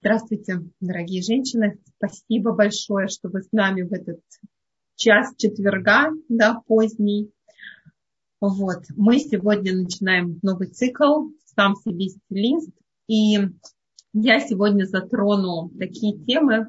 [0.00, 1.80] Здравствуйте, дорогие женщины.
[1.96, 4.20] Спасибо большое, что вы с нами в этот
[4.94, 7.32] час четверга, да, поздний.
[8.40, 8.84] Вот.
[8.96, 12.70] Мы сегодня начинаем новый цикл «Сам себе стилист».
[13.08, 13.38] И
[14.12, 16.68] я сегодня затрону такие темы,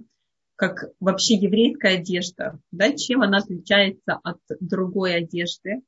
[0.55, 5.83] как вообще еврейская одежда, да, чем она отличается от другой одежды.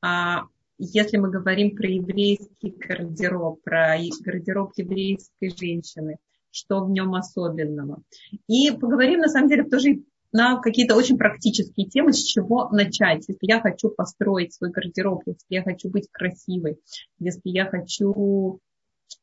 [0.00, 0.44] А
[0.78, 6.16] если мы говорим про еврейский гардероб, про гардероб еврейской женщины–
[6.54, 8.02] что в нем особенного.
[8.46, 13.24] И поговорим, на самом деле, тоже на какие-то очень практические темы, с чего начать.
[13.28, 16.78] Если я хочу построить свой гардероб, если я хочу быть красивой,
[17.18, 18.60] если я хочу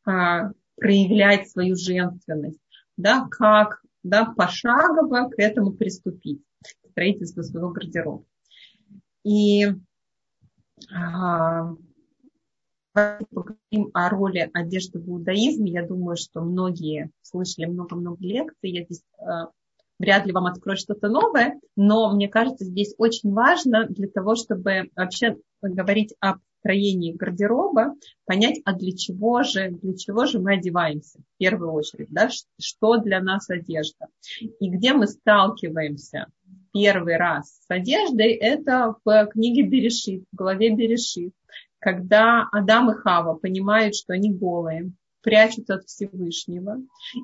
[0.05, 2.59] а, проявлять свою женственность,
[2.97, 8.25] да, как да, пошагово к этому приступить, к строительству своего гардероба.
[9.23, 9.67] И
[10.93, 11.75] а,
[12.93, 15.71] поговорим о роли одежды в иудаизме.
[15.71, 18.71] Я думаю, что многие слышали много-много лекций.
[18.71, 19.23] Я здесь э,
[19.99, 24.89] вряд ли вам открою что-то новое, но мне кажется, здесь очень важно для того, чтобы
[24.95, 31.19] вообще говорить о строении гардероба, понять, а для чего же, для чего же мы одеваемся
[31.19, 34.07] в первую очередь, да, что для нас одежда.
[34.59, 36.27] И где мы сталкиваемся
[36.71, 41.33] первый раз с одеждой, это в книге Берешит, в главе Берешит
[41.81, 46.77] когда Адам и Хава понимают, что они голые, прячутся от Всевышнего,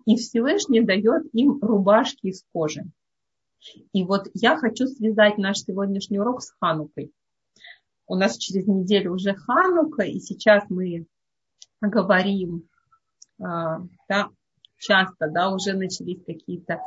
[0.05, 2.83] и Всевышний дает им рубашки из кожи.
[3.93, 7.11] И вот я хочу связать наш сегодняшний урок с Ханукой.
[8.07, 11.05] У нас через неделю уже Ханука, и сейчас мы
[11.79, 12.67] говорим,
[13.39, 14.29] а, да,
[14.79, 16.81] часто, да, уже начались какие-то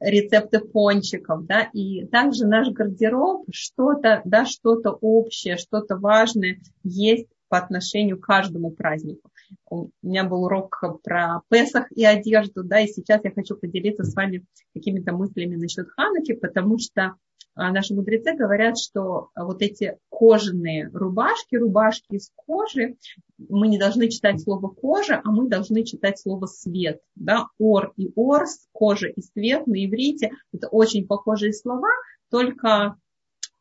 [0.00, 7.58] рецепты пончиков, да, и также наш гардероб, что-то, да, что-то общее, что-то важное есть по
[7.58, 9.30] отношению к каждому празднику.
[9.70, 14.14] У меня был урок про Песах и одежду, да, и сейчас я хочу поделиться с
[14.14, 14.44] вами
[14.74, 17.16] какими-то мыслями насчет Хануки, потому что
[17.56, 22.96] а наши мудрецы говорят, что вот эти кожаные рубашки, рубашки из кожи,
[23.38, 27.00] мы не должны читать слово кожа, а мы должны читать слово свет.
[27.14, 27.46] Да?
[27.58, 30.32] Ор и орс, кожа и свет на иврите.
[30.52, 31.88] Это очень похожие слова,
[32.30, 32.96] только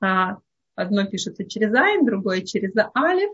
[0.02, 0.40] а,
[0.76, 3.32] одно пишется через айн, другое через алиф.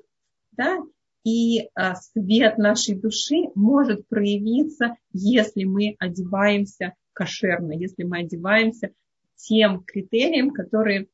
[0.51, 0.77] Да?
[1.23, 8.91] И а, свет нашей души может проявиться, если мы одеваемся кошерно, если мы одеваемся
[9.35, 11.07] тем критериям, которые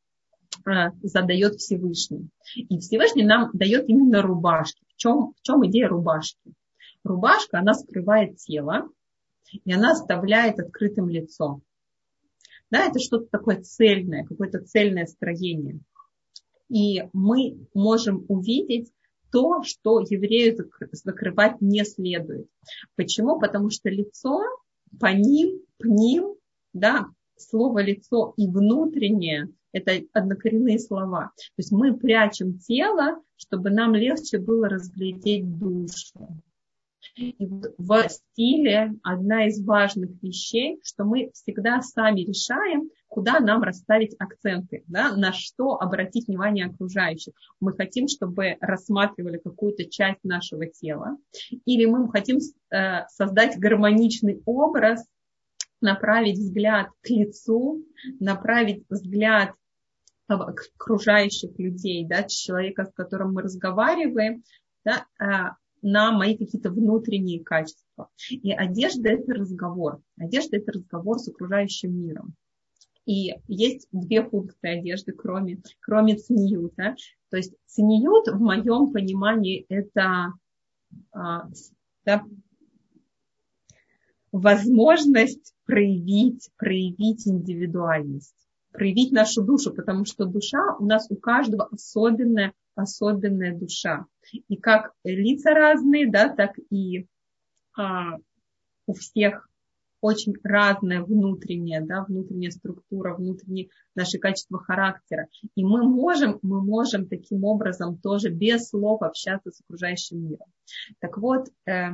[0.65, 2.29] а, задает Всевышний.
[2.55, 4.83] И Всевышний нам дает именно рубашки.
[4.95, 6.53] В чем, в чем идея рубашки?
[7.03, 8.89] Рубашка, она скрывает тело,
[9.65, 11.61] и она оставляет открытым лицо.
[12.69, 15.79] Да, это что-то такое цельное, какое-то цельное строение.
[16.69, 18.91] И мы можем увидеть
[19.31, 22.47] то, что еврею закрывать не следует.
[22.95, 23.39] Почему?
[23.39, 24.41] Потому что лицо,
[24.99, 26.35] по ним, пним,
[26.73, 31.31] да, слово лицо и внутреннее– это однокоренные слова.
[31.35, 36.27] То есть мы прячем тело, чтобы нам легче было разглядеть душу.
[37.15, 37.35] И
[37.77, 44.83] в стиле одна из важных вещей, что мы всегда сами решаем, куда нам расставить акценты,
[44.85, 47.33] да, на что обратить внимание окружающих.
[47.59, 51.17] Мы хотим, чтобы рассматривали какую-то часть нашего тела,
[51.65, 55.03] или мы хотим э, создать гармоничный образ
[55.81, 57.83] направить взгляд к лицу,
[58.19, 59.53] направить взгляд
[60.27, 64.43] окружающих людей, да, человека, с которым мы разговариваем,
[64.85, 68.09] да, а, на мои какие-то внутренние качества.
[68.29, 70.03] И одежда– это разговор.
[70.19, 72.35] Одежда– это разговор с окружающим миром.
[73.07, 76.95] И есть две функции одежды, кроме, кроме цниюта.
[77.29, 80.33] То есть цниют в моем понимании это
[81.13, 81.47] а,
[82.05, 82.25] да,
[84.33, 88.35] возможность проявить, проявить индивидуальность,
[88.73, 94.05] проявить нашу душу, потому что душа у нас у каждого особенная, особенная душа.
[94.49, 97.07] И как лица разные, да, так и
[97.77, 98.17] а,
[98.85, 99.47] у всех
[100.07, 105.27] очень разная внутренняя, да, внутренняя структура, внутренние наши качества характера.
[105.55, 110.47] И мы можем, мы можем таким образом тоже без слов общаться с окружающим миром.
[110.99, 111.89] Так вот, э,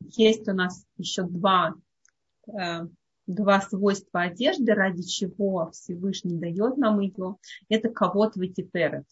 [0.00, 1.74] есть у нас еще два,
[2.48, 2.86] э,
[3.26, 7.36] два свойства одежды, ради чего Всевышний дает нам ее.
[7.70, 9.06] Это кого-то ветитерет.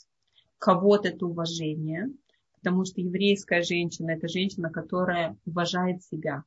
[0.59, 2.11] Кого-то это уважение,
[2.57, 6.45] потому что еврейская женщина– это женщина, которая уважает себя,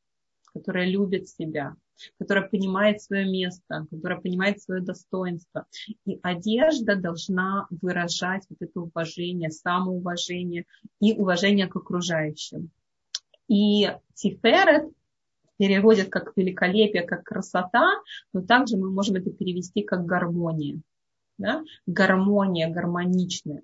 [0.53, 1.75] которая любит себя,
[2.19, 5.65] которая понимает свое место, которая понимает свое достоинство.
[6.05, 10.65] И одежда должна выражать вот это уважение, самоуважение
[10.99, 12.69] и уважение к окружающим.
[13.47, 14.91] И Тиферет,
[15.61, 17.87] переводят как великолепие, как красота,
[18.33, 20.81] но также мы можем это перевести как гармония.
[21.37, 21.63] Да?
[21.85, 23.61] Гармония, гармоничная.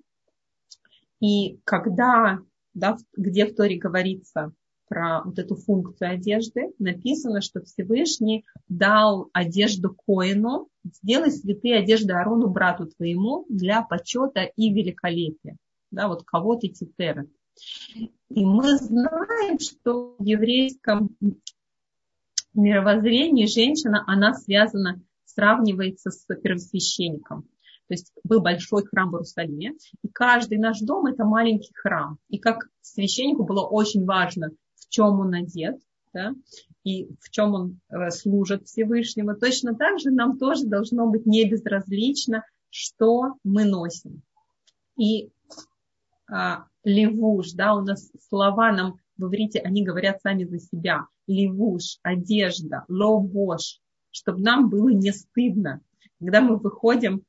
[1.18, 2.38] И когда,
[2.72, 4.52] да, где в Торе говорится
[4.88, 12.48] про вот эту функцию одежды, написано, что Всевышний дал одежду Коину, сделай святые одежды Арону,
[12.48, 15.56] брату твоему, для почета и великолепия.
[15.90, 17.28] Да, вот кого ты титерет.
[18.28, 21.16] И мы знаем, что в еврейском
[22.54, 27.42] мировоззрении женщина, она связана, сравнивается с первосвященником.
[27.88, 32.18] То есть был большой храм в Иерусалиме, и каждый наш дом это маленький храм.
[32.28, 34.50] И как священнику было очень важно,
[34.88, 35.80] в чем он одет,
[36.12, 36.34] да,
[36.84, 41.48] и в чем он э, служит Всевышнему, точно так же нам тоже должно быть не
[41.48, 44.22] безразлично, что мы носим.
[44.96, 45.30] И
[46.30, 51.06] а, левуш, да, у нас слова нам в иврите, они говорят сами за себя.
[51.26, 53.80] Левуш, одежда, лобош,
[54.10, 55.80] чтобы нам было не стыдно.
[56.18, 57.22] Когда мы выходим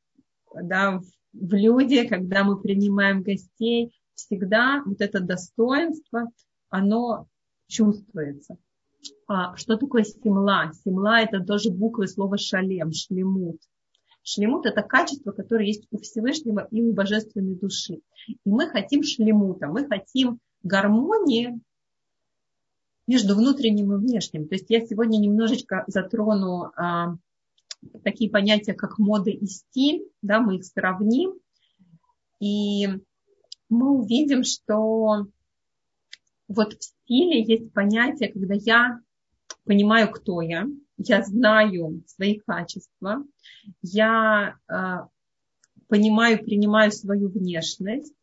[0.54, 1.00] да,
[1.34, 6.30] в люди, когда мы принимаем гостей, всегда вот это достоинство,
[6.70, 7.28] оно
[7.69, 8.57] чувствуется.
[9.27, 10.71] А что такое симла?
[10.83, 13.62] Симла это тоже буквы слова шалем, шлемут.
[14.24, 18.01] Шлемут– это качество, которое есть у Всевышнего и у божественной души.
[18.27, 21.60] И мы хотим шлемута, мы хотим гармонии
[23.07, 24.48] между внутренним и внешним.
[24.48, 27.16] То есть я сегодня немножечко затрону а,
[28.04, 31.33] такие понятия, как мода и стиль, да, мы их сравним,
[32.39, 32.88] и
[33.69, 35.27] мы увидим, что
[36.50, 39.00] вот в стиле есть понятие, когда я
[39.66, 40.66] понимаю, кто я,
[40.98, 43.24] я знаю свои качества,
[43.84, 44.74] я э,
[45.88, 48.13] понимаю, принимаю свою внешность,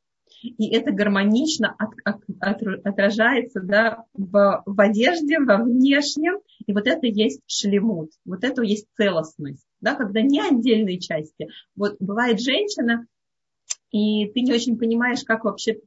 [0.43, 6.87] и это гармонично от, от, от, отражается да, в, в одежде, во внешнем, и вот
[6.87, 11.49] это есть шлемут, вот это есть целостность, да, когда не отдельные части.
[11.77, 13.07] Вот бывает женщина,
[13.93, 15.79] и ты не очень понимаешь, как вообще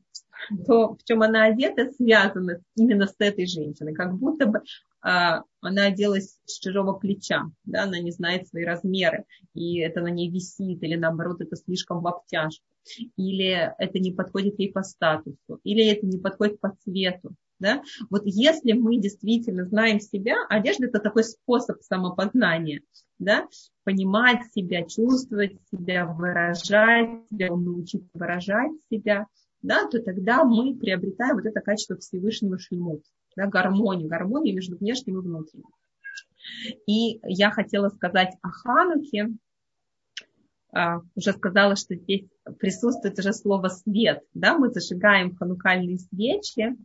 [0.65, 3.94] то, в чем она одета, связано именно с этой женщиной.
[3.94, 4.62] Как будто бы
[5.01, 10.09] а, она оделась с чужого плеча, да, она не знает свои размеры, и это на
[10.09, 12.65] ней висит, или наоборот, это слишком в обтяжку,
[13.15, 17.35] или это не подходит ей по статусу, или это не подходит по цвету.
[17.59, 17.83] Да?
[18.09, 22.81] Вот если мы действительно знаем себя, одежда это такой способ самопознания,
[23.19, 23.47] да?
[23.83, 29.27] понимать себя, чувствовать себя, выражать себя, научиться выражать себя,
[29.61, 33.03] да, то тогда мы приобретаем вот это качество Всевышнего Шлемут,
[33.35, 35.69] да, гармонию, гармонию между внешним и внутренним.
[36.88, 39.29] И я хотела сказать о Хануке,
[40.71, 42.25] а, уже сказала, что здесь
[42.59, 46.75] присутствует уже слово свет, да, мы зажигаем ханукальные свечи,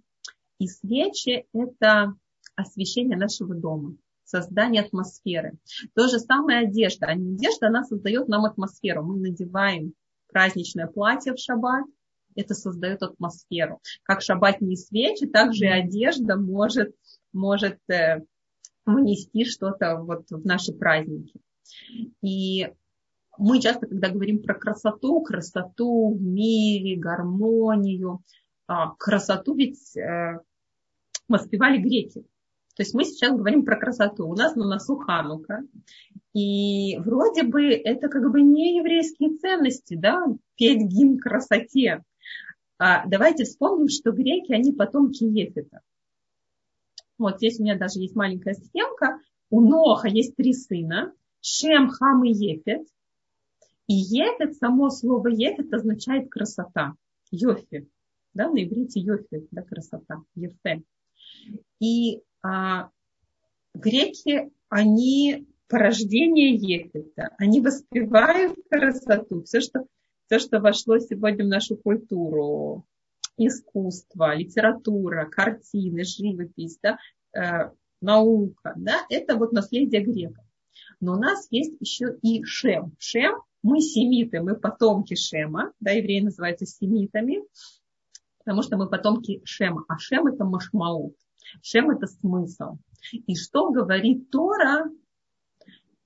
[0.59, 2.15] и свечи– это
[2.57, 5.59] освещение нашего дома, создание атмосферы.
[5.95, 7.07] То же самое одежда.
[7.07, 9.03] А одежда, она создает нам атмосферу.
[9.03, 9.95] Мы надеваем
[10.29, 11.85] праздничное платье в шаббат,
[12.35, 13.81] это создает атмосферу.
[14.03, 16.95] Как шаббатные свечи, так же и одежда может,
[17.33, 18.23] может э,
[18.87, 21.41] внести что-то вот в наши праздники.
[22.23, 22.69] И
[23.39, 28.23] мы часто, когда говорим про красоту, красоту в мире, гармонию,
[28.67, 30.39] а, красоту ведь э,
[31.29, 32.25] воспевали греки.
[32.77, 34.29] То есть мы сейчас говорим про красоту.
[34.29, 35.63] У нас на носу Ханука.
[36.33, 40.25] И вроде бы это как бы не еврейские ценности, да,
[40.57, 42.03] петь гимн красоте.
[42.79, 45.81] А давайте вспомним, что греки, они потомки Ефета.
[47.19, 49.21] Вот здесь у меня даже есть маленькая схемка.
[49.51, 51.13] У Ноха есть три сына.
[51.41, 52.87] Шем, Хам и Ефет.
[53.87, 56.95] И Ефет, само слово Ефет означает красота.
[57.31, 57.89] Йофи.
[58.33, 60.23] Да, на иврите Йофи, да, красота.
[60.35, 60.83] Ефе.
[61.81, 62.91] И а,
[63.75, 67.35] греки, они порождение Ефета.
[67.39, 69.43] Они воспевают красоту.
[69.45, 69.87] Все, что
[70.27, 72.87] все, что вошло сегодня в нашу культуру,
[73.37, 76.99] искусство, литература, картины, живопись, да,
[77.37, 80.45] э, наука, да, это вот наследие греков.
[81.01, 82.95] Но у нас есть еще и Шем.
[82.99, 87.43] Шем, мы семиты, мы потомки Шема, да, евреи называются семитами,
[88.39, 91.17] потому что мы потомки Шема, а Шем это машмаут,
[91.63, 92.79] Шем это смысл.
[93.13, 94.91] И что говорит Тора,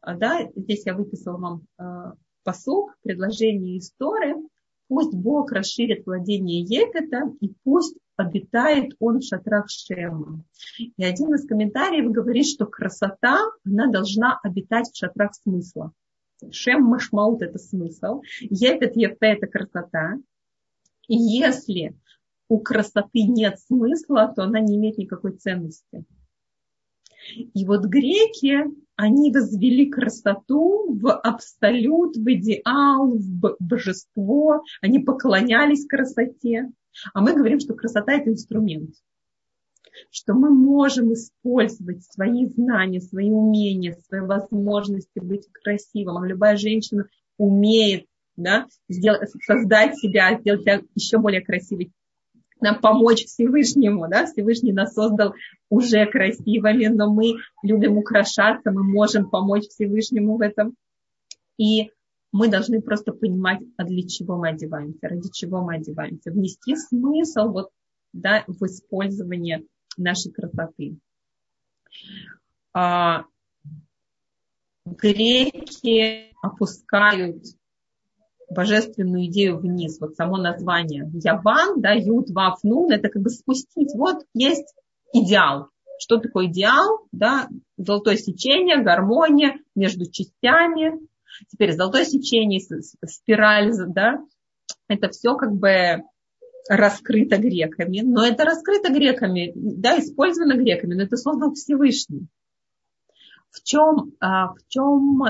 [0.03, 2.13] да, здесь я выписала вам э,
[2.49, 4.35] посук, предложение истории,
[4.89, 10.43] пусть Бог расширит владение Ефета и пусть обитает он в шатрах Шема.
[10.79, 15.93] И один из комментариев говорит, что красота, она должна обитать в шатрах смысла.
[16.51, 18.23] Шем Машмаут– это смысл.
[18.41, 20.15] Ефет Ефе– это красота.
[21.07, 21.95] И если
[22.49, 26.07] у красоты нет смысла, то она не имеет никакой ценности.
[27.35, 28.65] И вот греки,
[28.99, 34.65] они возвели красоту в абсолют, в идеал, в божество.
[34.83, 36.69] Они поклонялись красоте.
[37.15, 38.91] А мы говорим, что красота– это инструмент.
[40.11, 46.19] Что мы можем использовать свои знания, свои умения, свои возможности быть красивым.
[46.19, 51.93] А любая женщина умеет да, сделать, создать себя, сделать себя еще более красивой
[52.61, 55.35] нам помочь Всевышнему, да, Всевышний нас создал
[55.69, 60.75] уже красивыми, но мы любим украшаться, мы можем помочь Всевышнему в этом.
[61.57, 61.91] И
[62.33, 67.49] мы должны просто понимать, а для чего мы одеваемся, ради чего мы одеваемся, внести смысл
[67.49, 67.71] вот,
[68.13, 69.65] да, в использование
[69.97, 70.97] нашей красоты.
[72.75, 73.25] А,
[74.85, 77.45] греки опускают
[78.51, 79.99] божественную идею вниз.
[80.01, 83.95] Вот само название Яван, да, Юд, Вав, Нун, это как бы спустить.
[83.95, 84.75] Вот есть
[85.13, 85.69] идеал.
[85.99, 87.07] Что такое идеал?
[87.13, 90.93] Да, золотое сечение, гармония между частями.
[91.49, 92.61] Теперь золотое сечение,
[93.05, 94.19] спираль, да,
[94.89, 96.03] это все как бы
[96.69, 102.27] раскрыто греками, но это раскрыто греками, да, использовано греками, но это создал Всевышний.
[103.51, 105.23] В чем, а, в чем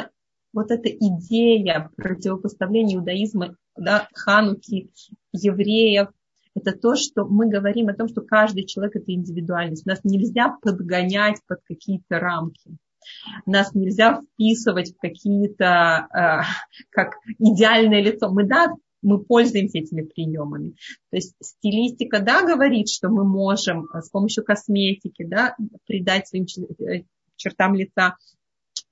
[0.52, 4.90] вот эта идея противопоставления иудаизма, да, хануки,
[5.32, 6.08] евреев,
[6.54, 9.86] это то, что мы говорим о том, что каждый человек это индивидуальность.
[9.86, 12.76] Нас нельзя подгонять под какие-то рамки.
[13.46, 16.42] Нас нельзя вписывать в какие-то, э,
[16.90, 18.30] как идеальное лицо.
[18.30, 20.70] Мы, да, мы пользуемся этими приемами.
[21.10, 27.04] То есть стилистика, да, говорит, что мы можем с помощью косметики, да, придать своим э,
[27.36, 28.16] чертам лица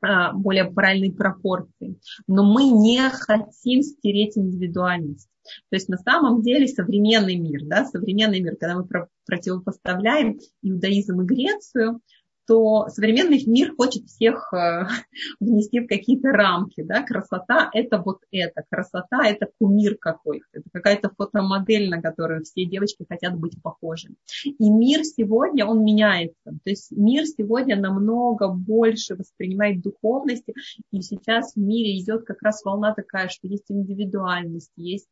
[0.01, 1.99] более правильные пропорции.
[2.27, 5.29] Но мы не хотим стереть индивидуальность.
[5.71, 8.87] То есть на самом деле современный мир, да, современный мир, когда мы
[9.27, 12.01] противопоставляем иудаизм и Грецию,
[12.47, 14.87] то современный мир хочет всех э,
[15.41, 16.83] внести в какие-то рамки.
[16.83, 17.03] Да?
[17.03, 18.63] Красота– это вот это.
[18.71, 20.47] Красота– это кумир какой-то.
[20.53, 24.17] Это какая-то фотомодель, на которую все девочки хотят быть похожими.
[24.45, 26.37] И мир сегодня, он меняется.
[26.45, 30.55] То есть мир сегодня намного больше воспринимает духовности.
[30.93, 35.09] И сейчас в мире идет как раз волна такая, что есть индивидуальность, есть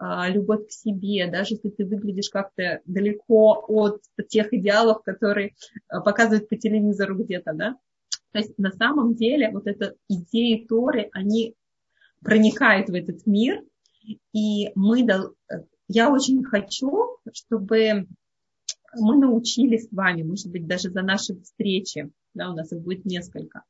[0.00, 5.54] любовь к себе, даже если ты выглядишь как-то далеко от тех идеалов, которые
[5.88, 7.76] а, показывают по телевизору где-то, да.
[8.32, 11.54] То есть на самом деле вот эта идеи Торы, они
[12.20, 13.62] проникают в этот мир,
[14.32, 15.06] и мы,
[15.88, 18.08] я очень хочу, чтобы
[18.94, 23.04] мы научились с вами, может быть, даже за наши встречи, да, у нас их будет
[23.04, 23.62] несколько,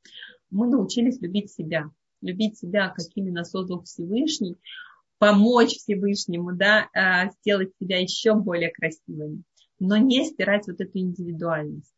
[0.50, 4.57] мы научились любить себя, любить себя, какими нас создал Всевышний,
[5.23, 9.45] помочь Всевышнему, да, а, сделать себя еще более красивыми,
[9.79, 11.95] но не стирать вот эту индивидуальность.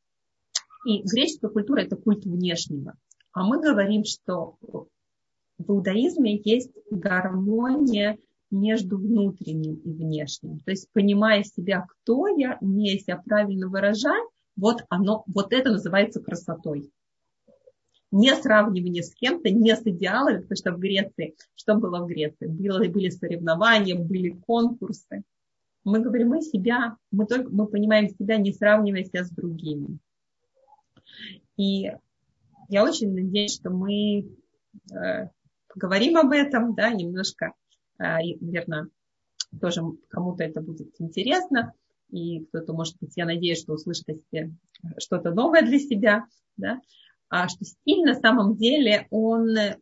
[0.84, 2.92] И греческая культура– это культ внешнего.
[3.32, 8.18] А мы говорим, что в иудаизме есть гармония
[8.50, 10.60] между внутренним и внешним.
[10.60, 16.20] То есть, понимая себя, кто я, умея себя правильно выражать, вот оно, вот это называется
[16.20, 16.90] красотой
[18.14, 22.46] не сравнивание с кем-то, не с идеалами, потому что в Греции, что было в Греции?
[22.46, 25.24] Было, были соревнования, были конкурсы.
[25.82, 29.98] Мы говорим, мы себя, мы, только, мы понимаем себя, не сравнивая себя с другими.
[31.56, 31.90] И
[32.68, 34.28] я очень надеюсь, что мы
[34.92, 35.28] э,
[35.66, 37.52] поговорим об этом, да, немножко,
[37.98, 38.90] э, наверное,
[39.60, 41.72] тоже кому-то это будет интересно,
[42.10, 44.52] и кто-то, может быть, я надеюсь, что услышит о себе
[44.98, 46.80] что-то новое для себя, да,
[47.48, 49.78] что стиль на самом деле, он э,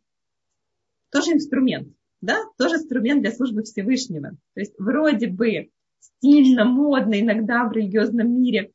[1.11, 1.89] тоже инструмент,
[2.21, 4.31] да, тоже инструмент для службы Всевышнего.
[4.53, 5.69] То есть вроде бы
[5.99, 8.71] стильно, модно иногда в религиозном мире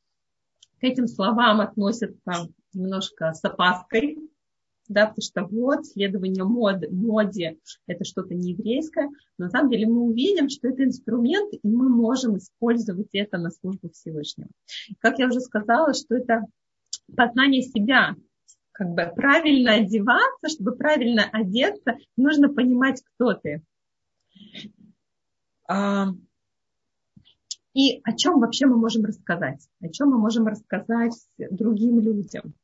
[0.81, 4.19] к этим словам относятся немножко с опаской,
[4.89, 9.09] да, потому что вот, следование мод, моде– это что-то нееврейское.
[9.37, 13.51] Но на самом деле мы увидим, что это инструмент, и мы можем использовать это на
[13.51, 14.49] службу Всевышнего.
[15.01, 16.45] Как я уже сказала, что это
[17.15, 18.17] познание себя,
[18.79, 23.61] как бы правильно одеваться, чтобы правильно одеться, нужно понимать, кто ты.
[25.67, 26.11] А,
[27.75, 29.69] и о чем вообще мы можем рассказать?
[29.81, 31.13] О чем мы можем рассказать
[31.51, 32.55] другим людям?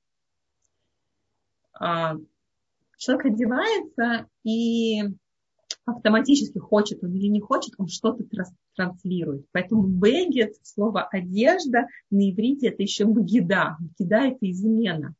[1.80, 2.14] А,
[2.97, 5.02] человек одевается и
[5.85, 8.25] автоматически хочет он или не хочет, он что-то
[8.76, 9.47] транслирует.
[9.50, 13.78] Поэтому бегет, слово одежда на иврите это еще багида.
[13.80, 15.16] Багида это измена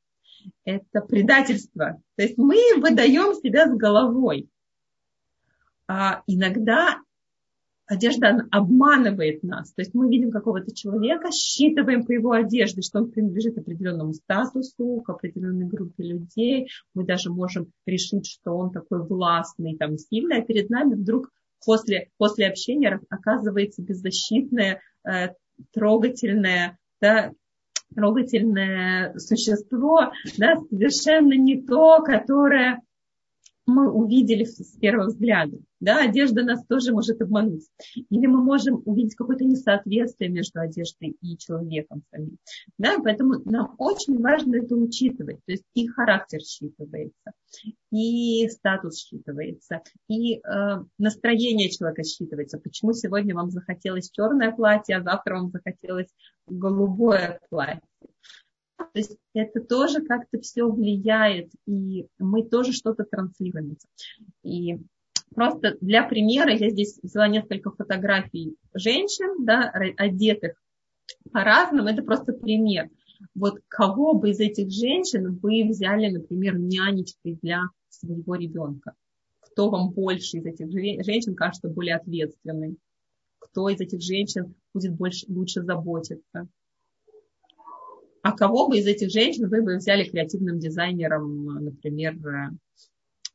[0.65, 2.01] это предательство.
[2.17, 4.49] То есть мы выдаем себя с головой.
[5.87, 6.99] А иногда
[7.87, 9.73] одежда обманывает нас.
[9.73, 15.03] То есть мы видим какого-то человека, считываем по его одежде, что он принадлежит определенному статусу,
[15.05, 16.69] к определенной группе людей.
[16.95, 21.31] Мы даже можем решить, что он такой властный, там, сильный, а перед нами вдруг
[21.65, 25.29] после, после общения оказывается беззащитное, э,
[25.73, 27.33] трогательное, да,
[27.95, 32.81] трогательное существо, да, совершенно не то, которое
[33.66, 35.59] мы увидели с первого взгляда.
[35.80, 37.68] Да, одежда нас тоже может обмануть.
[37.94, 42.38] Или мы можем увидеть какое-то несоответствие между одеждой и человеком самим.
[42.78, 45.38] Да, поэтому нам очень важно это учитывать.
[45.44, 47.33] То есть и характер считывается,
[47.90, 50.40] и статус считывается, и э,
[50.99, 52.59] настроение человека считывается.
[52.62, 56.09] Почему сегодня вам захотелось черное платье, а завтра вам захотелось
[56.47, 57.83] голубое платье.
[58.76, 63.76] То есть это тоже как-то все влияет, и мы тоже что-то транслируем.
[64.43, 64.78] И
[65.35, 70.61] просто для примера я здесь взяла несколько фотографий женщин, да, одетых
[71.33, 71.88] по-разному.
[71.88, 72.88] Это просто пример.
[73.35, 78.95] Вот кого бы из этих женщин вы взяли, например, нянечкой для своего ребенка?
[79.40, 82.76] Кто вам больше из этих женщин кажется более ответственной?
[83.38, 86.49] Кто из этих женщин будет больше, лучше заботиться?
[88.25, 92.16] А кого бы из этих женщин вы бы взяли креативным дизайнером, например,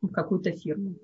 [0.01, 0.95] в какую-то фирму?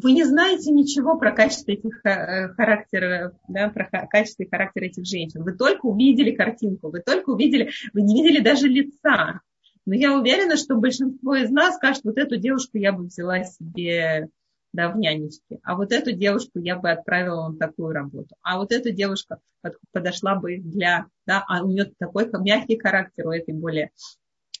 [0.00, 5.04] Вы не знаете ничего про качество этих э, характеров, да, про качество и характер этих
[5.04, 5.42] женщин.
[5.42, 9.40] Вы только увидели картинку, вы только увидели, вы не видели даже лица.
[9.84, 14.28] Но я уверена, что большинство из нас скажет, вот эту девушку я бы взяла себе
[14.72, 15.60] да, в нянечке.
[15.62, 18.34] А вот эту девушку я бы отправила на такую работу.
[18.42, 19.38] А вот эта девушка
[19.92, 23.90] подошла бы для, да, а у нее такой мягкий характер, у этой более,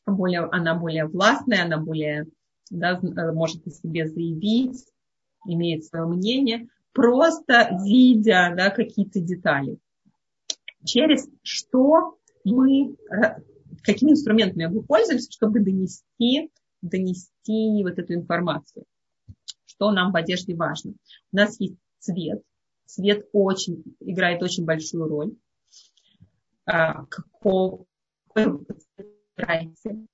[0.06, 2.26] более, она более властная, она более,
[2.70, 3.00] да,
[3.32, 4.84] может о себе заявить,
[5.46, 9.78] имеет свое мнение, просто видя, да, какие-то детали.
[10.84, 12.96] Через что мы,
[13.82, 16.50] какими инструментами мы пользуемся, чтобы донести,
[16.82, 18.84] донести вот эту информацию
[19.72, 20.92] что нам в одежде важно.
[21.32, 22.42] У нас есть цвет.
[22.86, 25.34] Цвет очень, играет очень большую роль.
[26.66, 27.86] А, какой
[28.34, 28.64] вы
[29.36, 30.06] выбираете,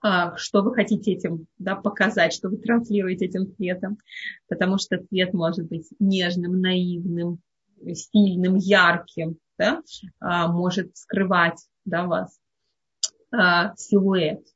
[0.00, 3.98] а, что вы хотите этим да, показать, что вы транслируете этим цветом.
[4.48, 7.40] Потому что цвет может быть нежным, наивным,
[7.92, 9.82] сильным, ярким, да,
[10.20, 12.38] а, может скрывать да, вас
[13.76, 14.46] силуэт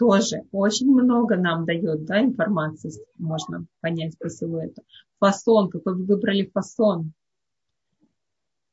[0.00, 4.82] тоже очень много нам дает да, информации, можно понять по силуэту.
[5.18, 7.12] Фасон, какой вы выбрали фасон.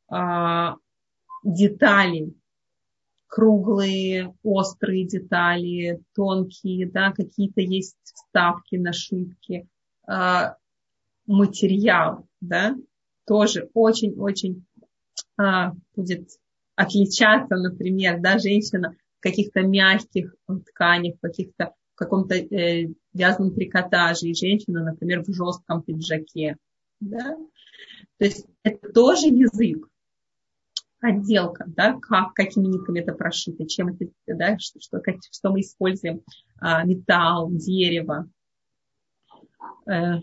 [0.07, 0.77] А,
[1.43, 2.33] детали,
[3.27, 9.67] круглые, острые детали, тонкие, да, какие-то есть вставки, нашивки,
[10.07, 10.55] а,
[11.25, 12.77] материал, да,
[13.25, 14.65] тоже очень-очень
[15.35, 16.29] а, будет
[16.75, 18.95] отличаться, например, да, женщина
[19.27, 20.33] каких-то мягких
[20.69, 26.57] тканях, каких-то в каком-то э, вязаном трикотаже, и женщина, например, в жестком пиджаке.
[26.99, 27.35] Да?
[28.17, 29.87] То есть это тоже язык,
[30.99, 35.61] отделка, да, как, какими нитками это прошито, чем это, да, что, что, как, что мы
[35.61, 36.21] используем,
[36.59, 38.29] а, металл, дерево.
[39.89, 40.19] Э,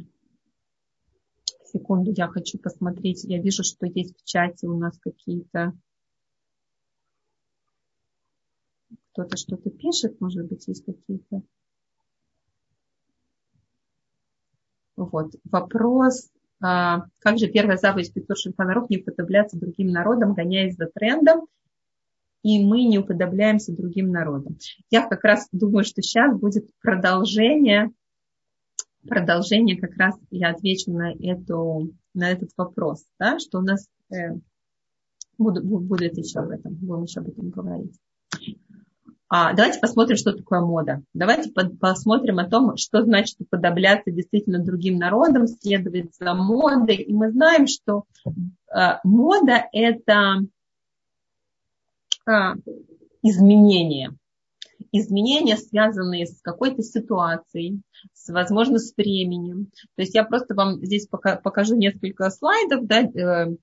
[1.65, 5.73] секунду, я хочу посмотреть, я вижу, что есть в чате у нас какие-то
[9.15, 11.43] кто-то что-то пишет, может быть, есть какие-то.
[14.97, 15.33] Вот.
[15.45, 21.47] Вопрос, а, как же первая заповедь Петр Шульханаров не уподобляться другим народам, гоняясь за трендом,
[22.43, 24.59] и мы не уподобляемся другим народам.
[24.91, 27.93] Я как раз думаю, что сейчас будет продолжение,
[29.09, 34.35] продолжение как раз я отвечу на, эту, на этот вопрос, да, что у нас э,
[35.39, 37.97] буду, будет еще об этом, будем еще об этом говорить.
[39.29, 41.03] А, давайте посмотрим, что такое мода.
[41.15, 46.97] Давайте посмотрим о том, что значит уподобляться действительно другим народам, следовать за модой.
[46.97, 48.05] И мы знаем, что
[48.71, 50.41] а, мода– это
[52.27, 52.55] а,
[53.23, 54.15] изменения.
[54.93, 57.81] Изменения, связанные с какой-то ситуацией,
[58.13, 59.71] с, возможно, с временем.
[59.97, 63.57] То есть я просто вам здесь покажу несколько слайдов, да, э,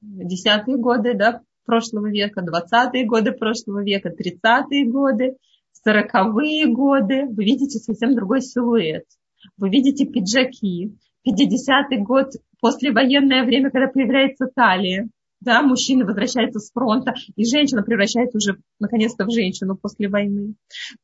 [0.00, 5.36] десятые годы, да, прошлого века, 20-е годы прошлого века, 30-е годы,
[5.86, 7.26] 40-е годы.
[7.26, 9.04] Вы видите совсем другой силуэт.
[9.58, 10.96] Вы видите пиджаки.
[11.28, 12.28] 50-й год,
[12.60, 15.08] послевоенное время, когда появляется талия.
[15.40, 20.54] да, мужчина возвращается с фронта, и женщина превращается уже наконец-то в женщину после войны.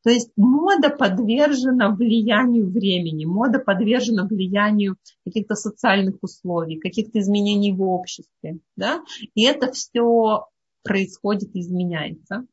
[0.03, 7.83] То есть мода подвержена влиянию времени, мода подвержена влиянию каких-то социальных условий, каких-то изменений в
[7.83, 9.03] обществе, да,
[9.35, 10.47] и это все
[10.83, 12.47] происходит, изменяется.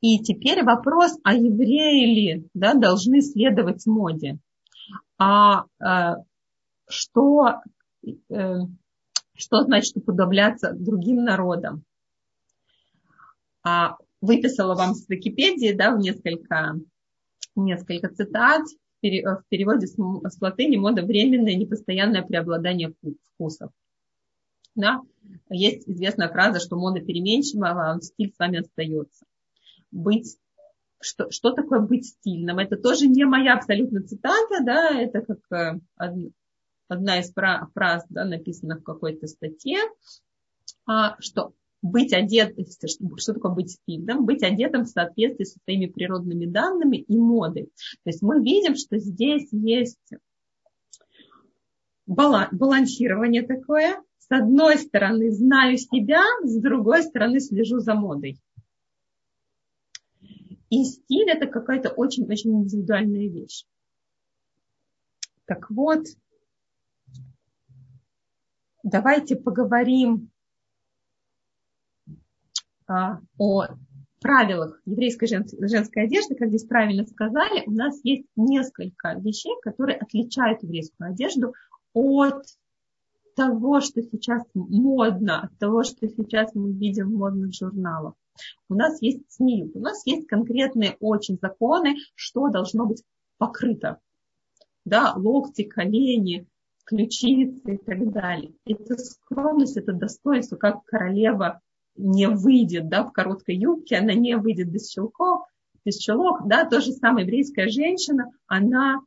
[0.00, 4.38] И теперь вопрос, а евреи ли да, должны следовать моде?
[5.18, 6.16] А э,
[6.86, 7.60] что,
[8.04, 8.58] э,
[9.34, 11.84] что значит уподобляться другим народам?
[13.62, 16.78] А, выписала вам с Википедии да, в несколько,
[17.56, 18.62] несколько цитат.
[19.02, 22.94] В переводе с, с латыни мода временное, непостоянное преобладание
[23.34, 23.70] вкусов.
[24.74, 25.00] Да?
[25.50, 29.24] Есть известная фраза, что мода переменчива, а стиль с вами остается
[29.90, 30.36] быть
[31.00, 32.58] что, что такое быть стильным?
[32.58, 35.80] Это тоже не моя абсолютно цитата, да, это как э,
[36.88, 39.78] одна из фраз, да, написанных в какой-то статье,
[40.86, 42.64] а, что быть одетым,
[43.18, 44.24] что такое быть стильным?
[44.24, 47.64] Быть одетым в соответствии со своими природными данными и модой.
[48.04, 50.12] То есть мы видим, что здесь есть
[52.06, 54.02] балансирование такое.
[54.26, 58.40] С одной стороны знаю себя, с другой стороны слежу за модой.
[60.70, 63.66] И стиль это какая-то очень-очень индивидуальная вещь.
[65.44, 66.06] Так вот,
[68.82, 70.30] давайте поговорим
[72.86, 73.66] а, о
[74.22, 79.98] правилах еврейской женской, женской одежды, как здесь правильно сказали, у нас есть несколько вещей, которые
[79.98, 81.52] отличают еврейскую одежду
[81.92, 82.46] от
[83.34, 88.14] того, что сейчас модно, от того, что сейчас мы видим в модных журналах.
[88.68, 93.02] У нас есть СМИ, у нас есть конкретные очень законы, что должно быть
[93.38, 93.98] покрыто.
[94.84, 96.46] Да, локти, колени,
[96.84, 98.52] ключицы и так далее.
[98.66, 101.60] Это скромность, это достоинство, как королева
[101.96, 105.46] не выйдет да, в короткой юбке, она не выйдет без щелков,
[105.84, 106.46] без чулок.
[106.46, 109.00] Да, то же самое еврейская женщина, она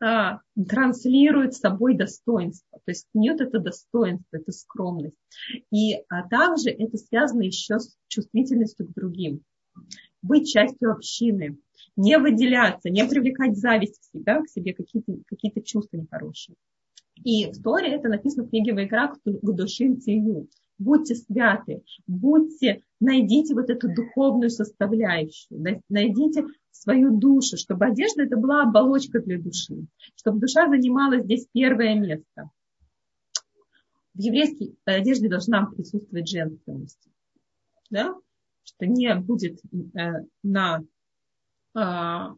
[0.00, 2.78] а, транслирует собой достоинство.
[2.84, 5.16] То есть нет это достоинство, это скромность.
[5.70, 9.42] И а также это связано еще с чувствительностью к другим.
[10.22, 11.58] Быть частью общины,
[11.96, 16.56] не выделяться, не привлекать зависть к себе, к себе какие-то какие чувства нехорошие.
[17.24, 23.54] И в Торе это написано в книге Вайкра к душим тию будьте святы, будьте, найдите
[23.54, 26.44] вот эту духовную составляющую, найдите
[26.78, 32.50] свою душу, чтобы одежда это была оболочка для души, чтобы душа занимала здесь первое место.
[34.14, 37.08] В еврейской одежде должна присутствовать женственность,
[37.90, 38.14] да?
[38.64, 39.60] что не будет
[39.94, 40.84] э, на
[41.74, 42.34] э,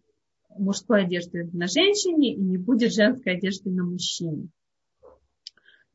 [0.58, 4.48] мужской одежды на женщине и не будет женской одежды на мужчине.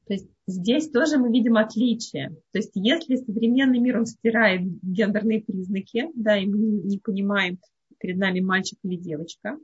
[0.08, 2.30] То есть здесь тоже мы видим отличие.
[2.52, 7.60] То есть если современный мир, он стирает гендерные признаки, да, и мы не понимаем,
[8.06, 9.58] перед нами мальчик или девочка,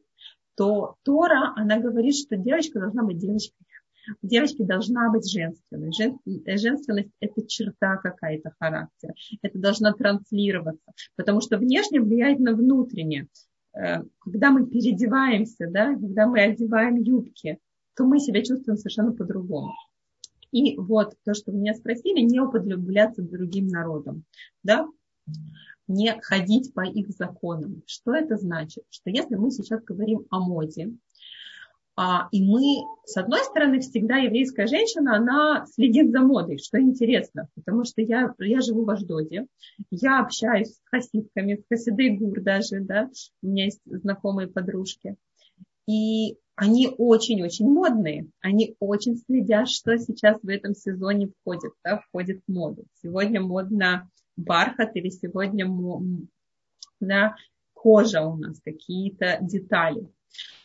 [0.55, 3.67] то Тора, она говорит, что девочка должна быть девочкой.
[4.23, 5.91] У девочки должна быть женственной.
[6.57, 9.13] женственность– это черта какая-то характера.
[9.43, 10.91] Это должно транслироваться.
[11.15, 13.27] Потому что внешне влияет на внутреннее.
[13.77, 17.59] Э, когда мы переодеваемся, да, когда мы одеваем юбки,
[17.95, 19.71] то мы себя чувствуем совершенно по-другому.
[20.51, 24.23] И вот то, что вы меня спросили, не употребляться другим народам.
[24.63, 24.87] Да?
[25.87, 27.83] Не ходить по их законам.
[27.85, 28.83] Что это значит?
[28.89, 30.93] Что если мы сейчас говорим о моде,
[31.97, 37.49] а, и мы, с одной стороны, всегда еврейская женщина, она следит за модой, что интересно,
[37.53, 39.45] потому что я, я живу в Аждоде,
[39.91, 43.09] я общаюсь с хасидками, с хасидой гур даже, да,
[43.41, 45.15] у меня есть знакомые подружки,
[45.85, 52.41] и они очень-очень модные, они очень следят, что сейчас в этом сезоне входит, да, входит
[52.47, 52.85] в моду.
[53.01, 54.09] Сегодня модно
[54.43, 55.67] бархат или сегодня
[56.99, 57.35] да,
[57.73, 60.07] кожа у нас, какие-то детали.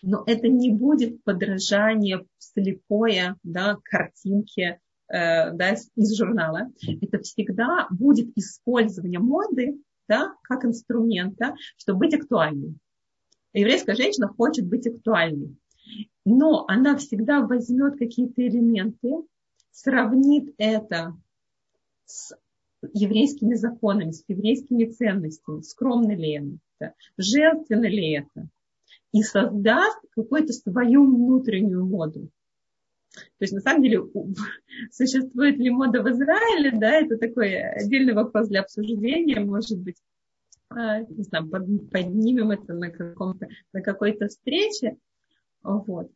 [0.03, 6.71] Но это не будет подражание слепое да, картинке э, да, из журнала.
[7.01, 12.79] Это всегда будет использование моды да, как инструмента, чтобы быть актуальным.
[13.53, 15.57] Еврейская женщина хочет быть актуальной
[16.25, 19.09] но она всегда возьмет какие-то элементы,
[19.71, 21.17] сравнит это
[22.05, 22.37] с
[22.93, 26.41] еврейскими законами, с еврейскими ценностями, скромно ли
[26.79, 28.49] это, женственно ли это,
[29.13, 32.31] и создаст какую-то свою внутреннюю моду.
[33.15, 34.03] То есть, на самом деле,
[34.93, 39.97] существует ли мода в Израиле, да, это такой отдельный вопрос для обсуждения, может быть,
[40.69, 42.93] а, не знаю, поднимем это на,
[43.73, 44.97] на какой-то встрече,
[45.63, 46.11] вот.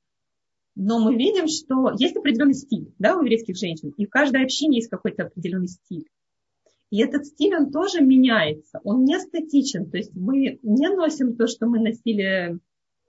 [0.75, 4.79] но мы видим, что есть определенный стиль да, у еврейских женщин, и в каждой общине
[4.79, 6.09] есть какой-то определенный стиль.
[6.91, 11.47] И этот стиль, он тоже меняется, он не статичен, то есть мы не носим то,
[11.47, 12.59] что мы носили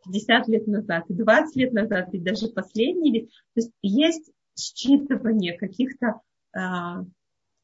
[0.06, 3.26] 50 лет назад, и 20 лет назад, и даже последние.
[3.26, 6.22] То есть есть считывание каких-то
[6.56, 6.60] э,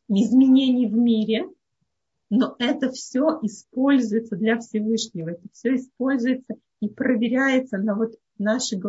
[0.09, 1.47] изменений в мире,
[2.29, 8.79] но это все используется для Всевышнего, это все используется и проверяется на вот наши,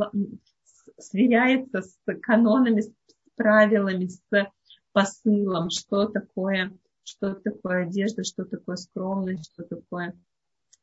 [0.98, 2.92] сверяется с канонами, с
[3.36, 4.20] правилами, с
[4.92, 6.72] посылом, что такое,
[7.08, 10.14] что такое одежда, что такое скромность, что такое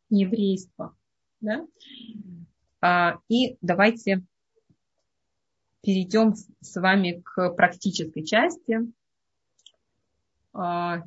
[0.10, 0.96] еврейство.
[1.42, 1.66] Да?
[2.82, 4.24] А, и давайте
[5.82, 8.80] перейдем с вами к практической части.
[10.54, 11.04] А,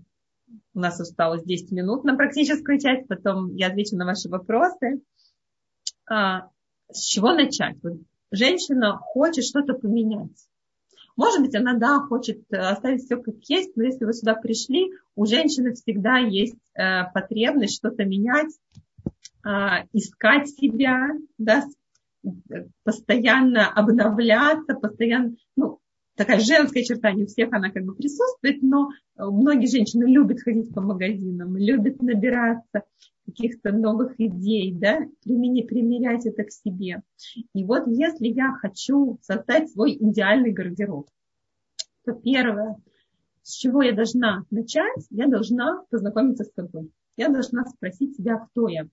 [0.75, 5.03] у нас осталось 10 минут на практическую часть, потом я отвечу на ваши вопросы.
[6.09, 6.49] А,
[6.91, 7.77] с чего начать?
[7.83, 8.01] Вот
[8.31, 10.48] женщина хочет что-то поменять.
[11.19, 15.27] Может быть, она, да, хочет оставить все как есть, но если вы сюда пришли, у
[15.27, 18.55] женщины всегда есть э, потребность что-то менять,
[19.43, 21.65] а, искать себя, да,
[22.85, 25.78] постоянно обновляться, постоянно, ну,
[26.19, 30.75] такая женская черта, не у всех она как бы присутствует, но многие женщины любят ходить
[30.75, 32.83] по магазинам, любят набираться
[33.25, 37.03] каких-то новых идей, да, примерять это к себе.
[37.55, 41.09] И вот если я хочу создать свой идеальный гардероб,
[42.05, 42.77] то первое,
[43.43, 46.91] с чего я должна начать, я должна познакомиться с собой.
[47.17, 48.89] Я должна спросить себя, кто я.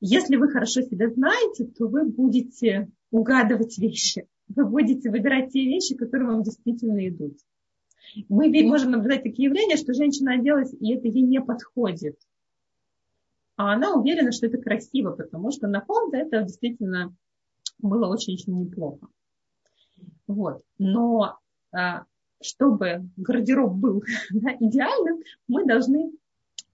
[0.00, 4.26] Если вы хорошо себя знаете, то вы будете угадывать вещи.
[4.54, 7.38] Вы будете выбирать те вещи, которые вам действительно идут.
[8.28, 12.18] Мы можем наблюдать такие явления, что женщина оделась, и это ей не подходит.
[13.56, 17.14] А она уверена, что это красиво, потому что на фон это действительно
[17.78, 19.08] было очень-очень неплохо.
[20.26, 20.62] Вот.
[20.78, 21.38] Но
[21.72, 22.04] а,
[22.40, 26.12] чтобы гардероб был да, идеальным, мы должны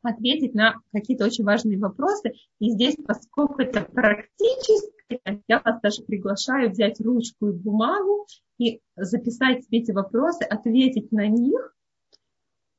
[0.03, 2.33] ответить на какие-то очень важные вопросы.
[2.59, 8.27] И здесь, поскольку это практически, я вас даже приглашаю взять ручку и бумагу
[8.59, 11.75] и записать себе эти вопросы, ответить на них.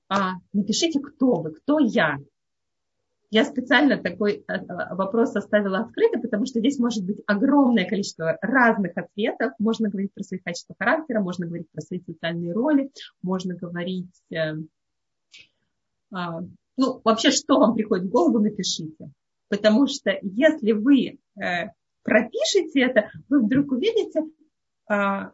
[0.10, 2.18] А, напишите, кто вы, кто я.
[3.32, 8.40] Я специально такой э, э, вопрос оставила открытый, потому что здесь может быть огромное количество
[8.42, 9.54] разных ответов.
[9.60, 12.90] Можно говорить про свои качества характера, можно говорить про свои социальные роли,
[13.22, 14.56] можно говорить э,
[16.12, 16.42] а,
[16.80, 19.12] ну, вообще, что вам приходит в голову, напишите.
[19.50, 21.72] Потому что если вы э,
[22.04, 24.22] пропишете это, вы вдруг увидите,
[24.88, 25.34] а,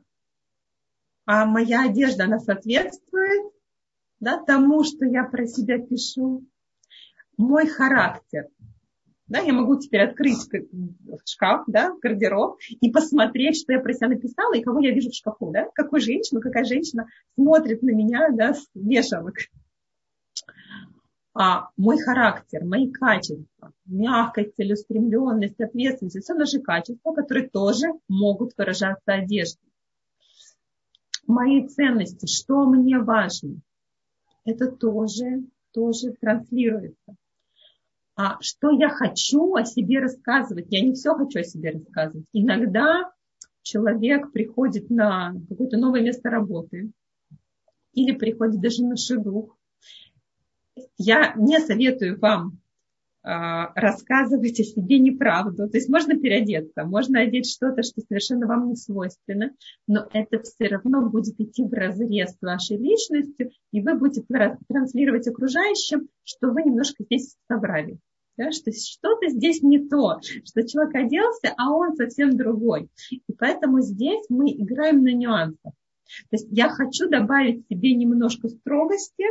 [1.26, 3.54] а моя одежда, она соответствует
[4.20, 6.44] да, тому, что я про себя пишу.
[7.38, 8.48] Мой характер.
[9.28, 10.38] Да, я могу теперь открыть
[11.26, 15.16] шкаф, да, гардероб и посмотреть, что я про себя написала и кого я вижу в
[15.16, 19.36] шкафу, да, какую женщину, какая женщина смотрит на меня, да, с вешалок
[21.38, 29.14] а, мой характер, мои качества, мягкость, целеустремленность, ответственность, все наши качества, которые тоже могут выражаться
[29.14, 29.70] одеждой.
[31.28, 33.58] Мои ценности, что мне важно,
[34.46, 35.44] это тоже,
[35.74, 37.16] тоже транслируется.
[38.16, 40.68] А что я хочу о себе рассказывать?
[40.70, 42.28] Я не все хочу о себе рассказывать.
[42.32, 43.12] Иногда
[43.62, 46.92] человек приходит на какое-то новое место работы
[47.92, 49.58] или приходит даже на шедух,
[50.98, 52.60] я не советую вам
[53.28, 55.68] а, рассказывать о себе неправду.
[55.68, 59.52] То есть можно переодеться, можно одеть что-то, что совершенно вам не свойственно,
[59.88, 64.24] но это все равно будет идти в разрез с вашей личностью, и вы будете
[64.68, 67.98] транслировать окружающим, что вы немножко здесь собрали.
[68.38, 72.90] Да, что что-то здесь не то, что человек оделся, а он совсем другой.
[73.10, 75.74] И поэтому здесь мы играем на нюансах.
[76.30, 79.24] То есть я хочу добавить себе немножко строгости,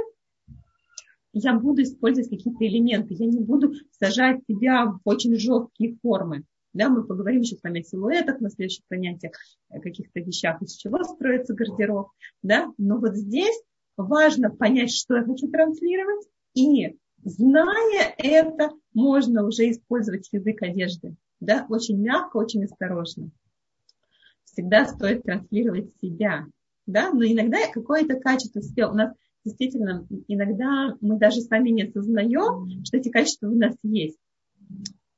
[1.34, 6.44] я буду использовать какие-то элементы, я не буду сажать себя в очень жесткие формы.
[6.72, 9.32] Да, мы поговорим еще с вами о силуэтах на следующих занятиях,
[9.68, 12.08] о каких-то вещах, из чего строится гардероб.
[12.42, 12.72] Да?
[12.78, 13.60] Но вот здесь
[13.96, 21.14] важно понять, что я хочу транслировать, и зная это, можно уже использовать язык одежды.
[21.40, 21.66] Да?
[21.68, 23.30] Очень мягко, очень осторожно.
[24.44, 26.46] Всегда стоит транслировать себя.
[26.86, 27.12] Да?
[27.12, 28.90] Но иногда какое-то качество себя.
[28.90, 29.14] У нас
[29.44, 34.18] действительно, иногда мы даже сами не осознаем, что эти качества у нас есть.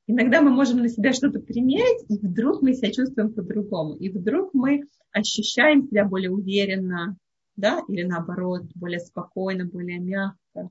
[0.05, 3.95] Иногда мы можем на себя что-то примерить, и вдруг мы себя чувствуем по-другому.
[3.95, 7.17] И вдруг мы ощущаем себя более уверенно,
[7.57, 10.69] да, или наоборот, более спокойно, более мягко.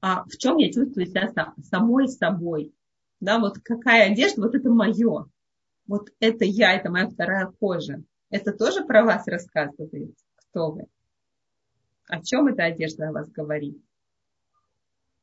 [0.00, 2.72] А в чем я чувствую себя самой собой?
[3.20, 5.26] Да, вот какая одежда, вот это мое.
[5.86, 8.02] вот это я, это моя вторая кожа.
[8.30, 10.86] Это тоже про вас рассказывает, кто вы.
[12.12, 13.82] О чем эта одежда о вас говорит?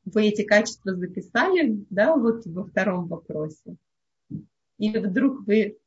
[0.06, 3.76] Вы эти качества записали, да, вот во втором вопросе.
[4.80, 5.78] И вдруг вы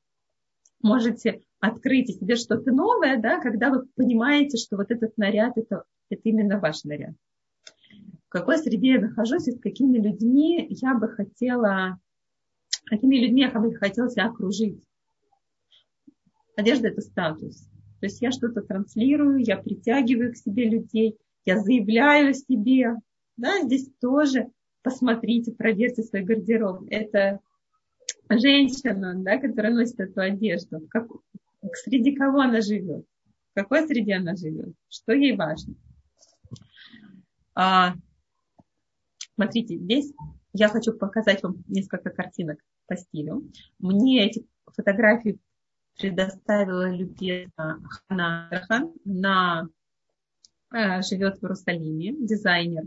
[0.80, 5.82] можете открыть в себе что-то новое, да, когда вы понимаете, что вот этот наряд это,
[6.08, 7.16] это именно ваш наряд.
[8.26, 11.98] В какой среде я нахожусь и с какими людьми я бы хотела,
[12.84, 14.80] какими людьми я бы хотела себя окружить.
[16.54, 17.71] Одежда это статус.
[18.02, 22.96] То есть я что-то транслирую, я притягиваю к себе людей, я заявляю о себе.
[23.36, 24.48] Да, здесь тоже
[24.82, 26.82] посмотрите, проверьте свой гардероб.
[26.90, 27.38] Это
[28.28, 30.80] женщина, да, которая носит эту одежду.
[30.90, 31.06] Как,
[31.84, 33.06] среди кого она живет?
[33.52, 34.74] В какой среде она живет?
[34.88, 35.76] Что ей важно?
[37.54, 37.94] А,
[39.36, 40.12] смотрите, здесь
[40.52, 43.48] я хочу показать вам несколько картинок по стилю.
[43.78, 45.38] Мне эти фотографии
[45.98, 48.92] предоставила любезно Хана Арахан.
[49.06, 49.68] Она
[50.74, 52.84] э, живет в Иерусалиме, дизайнер,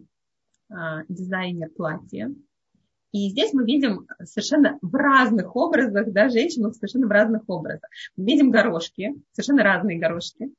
[0.69, 0.75] э,
[1.09, 2.33] дизайнер платья.
[3.11, 7.89] И здесь мы видим совершенно в разных образах, да, женщину совершенно в разных образах.
[8.17, 10.51] Мы видим горошки, совершенно разные горошки.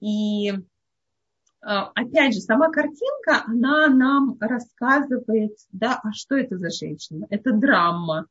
[0.00, 0.52] И
[1.60, 7.26] а, опять же, сама картинка, она нам рассказывает, да, а что это за женщина?
[7.30, 8.26] Это драма,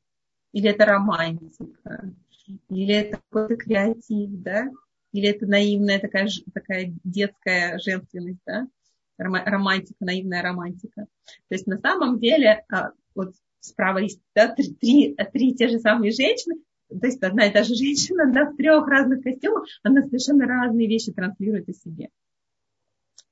[0.53, 2.13] или это романтика,
[2.69, 4.69] или это какой-то креатив, да,
[5.12, 8.67] или это наивная такая, такая детская женственность, да,
[9.17, 11.07] романтика, наивная романтика.
[11.25, 15.79] То есть на самом деле, а, вот справа есть да, три, три, три те же
[15.79, 16.55] самые женщины,
[16.89, 20.88] то есть одна и та же женщина, да, в трех разных костюмах, она совершенно разные
[20.88, 22.10] вещи транслирует о себе.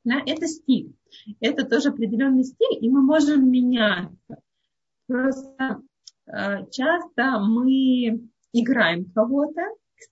[0.03, 0.93] Да, это стиль.
[1.39, 4.41] Это тоже определенный стиль, и мы можем меняться.
[5.07, 5.81] Просто
[6.71, 8.21] часто мы
[8.53, 9.61] играем кого-то,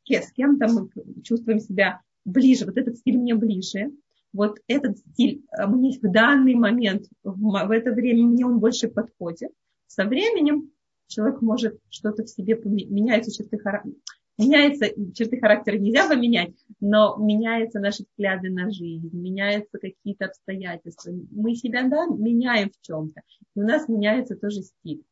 [0.08, 0.90] с кем-то мы
[1.24, 3.92] чувствуем себя ближе, вот этот стиль мне ближе,
[4.34, 9.52] вот этот стиль э, мне в данный момент, в это время мне он больше подходит.
[9.88, 10.72] Со временем
[11.08, 13.94] человек может что-то в себе меняются черты характера.
[14.40, 21.12] Меняются черты характера нельзя поменять, но меняются наши взгляды на жизнь, меняются какие-то обстоятельства.
[21.30, 23.22] Мы себя, да, меняем в чем-то.
[23.56, 25.04] И у нас меняется тоже стиль.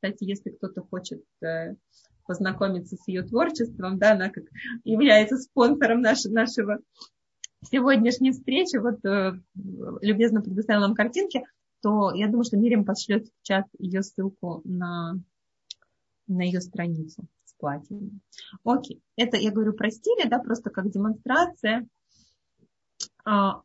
[0.00, 1.74] Кстати, если кто-то хочет э,
[2.24, 4.44] познакомиться с ее творчеством, да, она как
[4.84, 6.78] является спонсором нашего, нашего
[7.68, 9.32] сегодняшней встречи, вот э,
[10.00, 11.42] любезно предоставила нам картинки,
[11.82, 15.18] то я думаю, что Мирим пошлет в чат ее ссылку на,
[16.28, 18.20] на ее страницу с платьем.
[18.62, 21.88] Окей, это я говорю про стили, да, просто как демонстрация.
[23.24, 23.62] А,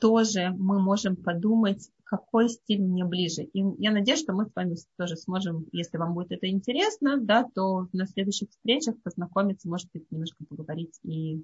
[0.00, 3.42] тоже мы можем подумать, какой стиль мне ближе.
[3.42, 7.44] И я надеюсь, что мы с вами тоже сможем, если вам будет это интересно, да,
[7.54, 11.42] то на следующих встречах познакомиться, может быть, немножко поговорить и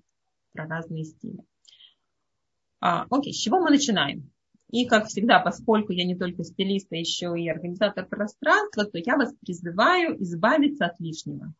[0.52, 1.44] про разные стили.
[2.80, 4.30] А, окей, с чего мы начинаем?
[4.70, 9.16] И, как всегда, поскольку я не только стилист, а еще и организатор пространства, то я
[9.16, 11.52] вас призываю избавиться от лишнего.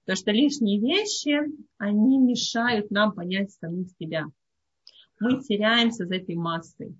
[0.00, 1.38] Потому что лишние вещи,
[1.76, 4.24] они мешают нам понять самих себя.
[5.20, 6.96] Мы теряемся за этой массой.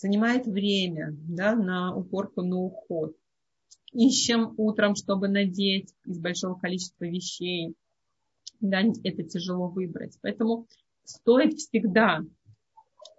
[0.00, 3.14] Занимает время да, на уборку, на уход.
[3.92, 7.74] Ищем утром, чтобы надеть из большого количества вещей.
[8.60, 10.16] Да, это тяжело выбрать.
[10.22, 10.66] Поэтому
[11.04, 12.20] стоит всегда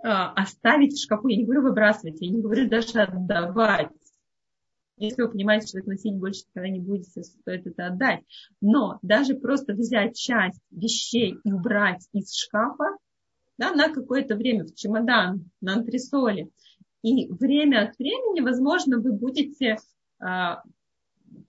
[0.04, 1.28] а, оставить в шкафу.
[1.28, 3.92] Я не говорю выбрасывать, я не говорю даже отдавать.
[4.98, 8.24] Если вы понимаете, что вы носить больше никогда не будете, стоит это отдать.
[8.60, 12.98] Но даже просто взять часть вещей и убрать из шкафа
[13.62, 16.50] да, на какое-то время в чемодан, на антресоле.
[17.04, 19.78] И время от времени, возможно, вы будете
[20.20, 20.64] а,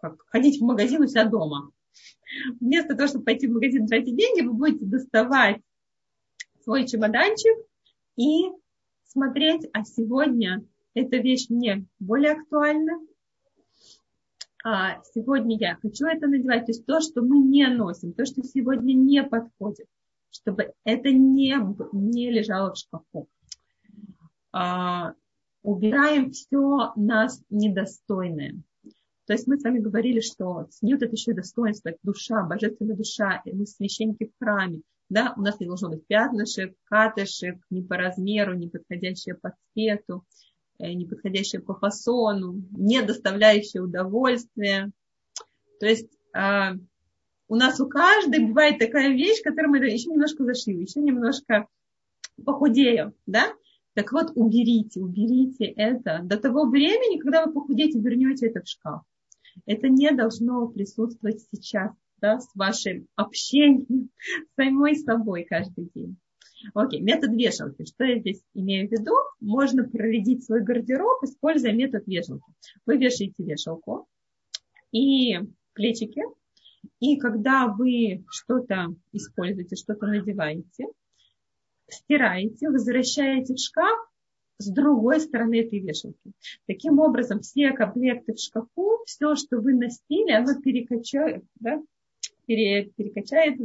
[0.01, 1.71] как, ходить в магазин у себя дома.
[2.61, 5.61] Вместо того, чтобы пойти в магазин тратить деньги, вы будете доставать
[6.63, 7.57] свой чемоданчик
[8.17, 8.51] и
[9.05, 12.99] смотреть, а сегодня эта вещь мне более актуальна,
[14.65, 18.43] а сегодня я хочу это надевать, то есть то, что мы не носим, то, что
[18.43, 19.87] сегодня не подходит,
[20.31, 21.57] чтобы это не,
[21.93, 23.29] не лежало в шкафу.
[24.53, 25.15] А,
[25.63, 28.63] убираем все нас недостойное.
[29.27, 33.43] То есть мы с вами говорили, что снют это еще и достоинство, душа, божественная душа,
[33.47, 34.83] мы священники в храме
[35.13, 40.25] да, у нас не должно быть пятнышек, катышек, не по размеру, не подходящие по цвету,
[40.79, 44.91] э, не подходящие по фасону, не доставляющие удовольствия.
[45.81, 46.77] То есть э,
[47.49, 51.67] у нас у каждой бывает такая вещь, которую мы еще немножко зашили, еще немножко
[52.43, 53.53] похудеем, да?
[53.95, 59.03] Так вот, уберите, уберите это до того времени, когда вы похудеете, вернете это в шкаф.
[59.67, 64.09] Это не должно присутствовать сейчас да, с вашим общением
[64.57, 66.17] самой собой каждый день.
[66.75, 67.85] Окей, метод вешалки.
[67.85, 69.13] Что я здесь имею в виду?
[69.41, 72.45] Можно проредить свой гардероб, используя метод вешалки.
[72.87, 74.07] Вы вешаете вешалку
[74.93, 75.39] и
[75.75, 76.23] плечики,
[77.01, 80.87] и когда вы что-то используете, что-то надеваете,
[81.93, 83.99] стираете, возвращаете в шкаф
[84.59, 86.33] с другой стороны этой вешалки.
[86.67, 91.83] Таким образом, все комплекты в шкафу, все, что вы носили, оно перекачает, да,
[92.47, 93.59] пере, перекачает,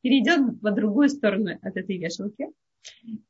[0.00, 2.48] перейдет в другую сторону от этой вешалки.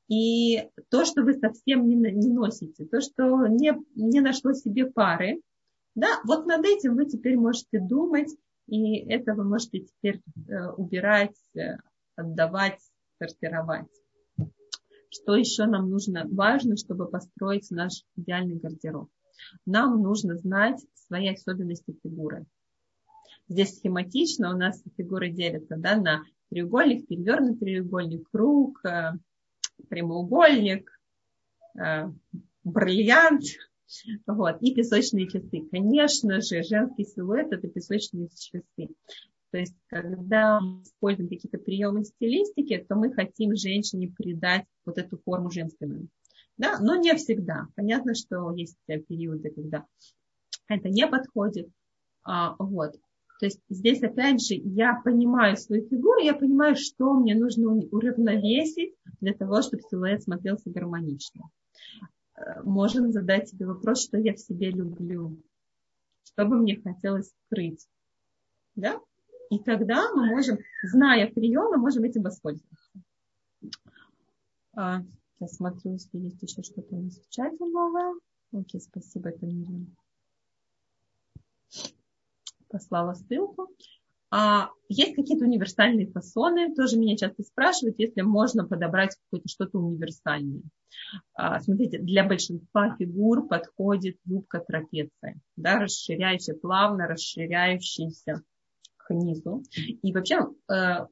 [0.08, 5.40] И то, что вы совсем не, не носите, то, что не, не нашло себе пары,
[5.94, 8.34] да, вот над этим вы теперь можете думать,
[8.66, 11.76] и это вы можете теперь э, убирать, э,
[12.16, 12.80] отдавать,
[13.18, 13.88] сортировать.
[15.12, 16.26] Что еще нам нужно?
[16.30, 19.10] Важно, чтобы построить наш идеальный гардероб.
[19.66, 22.46] Нам нужно знать свои особенности фигуры.
[23.46, 29.12] Здесь схематично у нас фигуры делятся да, на треугольник, перевернутый треугольник, круг, э,
[29.90, 30.90] прямоугольник,
[31.78, 32.10] э,
[32.64, 33.44] бриллиант,
[34.26, 35.68] вот, и песочные часы.
[35.70, 38.94] Конечно же, женский силуэт– это песочные часы.
[39.52, 45.18] То есть, когда мы используем какие-то приемы стилистики, то мы хотим женщине придать вот эту
[45.18, 46.08] форму женственную.
[46.56, 46.78] Да?
[46.80, 47.66] Но не всегда.
[47.76, 49.84] Понятно, что есть периоды, когда
[50.68, 51.68] это не подходит.
[52.24, 52.94] А, вот.
[53.40, 58.94] То есть здесь, опять же, я понимаю свою фигуру, я понимаю, что мне нужно уравновесить
[59.20, 61.50] для того, чтобы силуэт смотрелся гармонично.
[62.36, 65.36] Э, можем задать себе вопрос, что я в себе люблю,
[66.22, 67.86] что бы мне хотелось скрыть.
[68.76, 68.98] Да?
[69.52, 72.90] И тогда мы можем, зная приемы, можем этим воспользоваться.
[74.74, 75.02] А,
[75.40, 78.14] я смотрю, если есть еще что-то у нас в чате новое.
[78.54, 79.88] Окей, спасибо, это Мирина.
[82.68, 83.68] Послала ссылку.
[84.30, 90.62] А есть какие-то универсальные фасоны, тоже меня часто спрашивают, если можно подобрать какое-то что-то универсальное.
[91.34, 98.42] А, смотрите, для большинства фигур подходит юбка трапеция, да, расширяющая, плавно расширяющаяся
[99.06, 99.62] к низу.
[100.02, 100.40] И вообще,
[100.70, 101.06] э,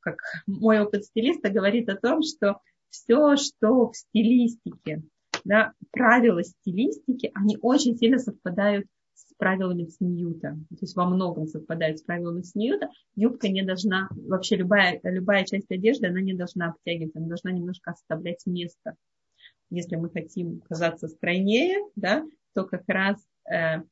[0.00, 0.16] как
[0.46, 2.60] мой опыт стилиста говорит о том, что
[2.90, 5.02] все, что в стилистике,
[5.44, 10.56] да, правила стилистики, они очень сильно совпадают с правилами Сньюта.
[10.70, 12.88] То есть во многом совпадают с правилами Сньюта.
[13.14, 17.92] Юбка не должна, вообще любая, любая часть одежды, она не должна обтягивать, она должна немножко
[17.92, 18.94] оставлять место.
[19.70, 22.24] Если мы хотим казаться стройнее, да,
[22.54, 23.16] то как раз
[23.50, 23.82] э,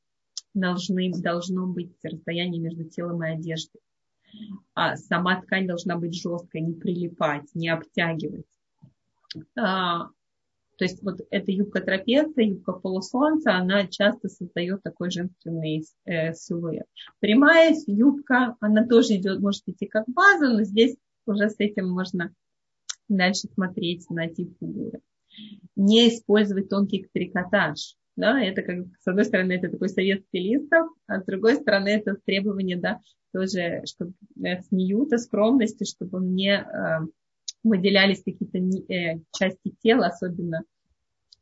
[0.55, 3.80] должны, должно быть расстояние между телом и одеждой.
[4.74, 8.46] А сама ткань должна быть жесткой, не прилипать, не обтягивать.
[9.57, 10.09] А,
[10.76, 16.86] то есть вот эта юбка трапеция, юбка полусолнца, она часто создает такой женственный э, силуэт.
[17.20, 20.96] Прямая юбка, она тоже идет, может идти как база, но здесь
[21.26, 22.34] уже с этим можно
[23.09, 25.00] дальше смотреть на тип фигуры.
[25.76, 27.96] Не использовать тонкий трикотаж.
[28.16, 32.16] Да, это как, с одной стороны, это такой совет стилистов, а с другой стороны, это
[32.24, 33.00] требование, да,
[33.32, 34.12] тоже, чтобы
[34.44, 37.00] э, с неюта, скромности, чтобы не э,
[37.64, 40.62] выделялись какие-то э, части тела, особенно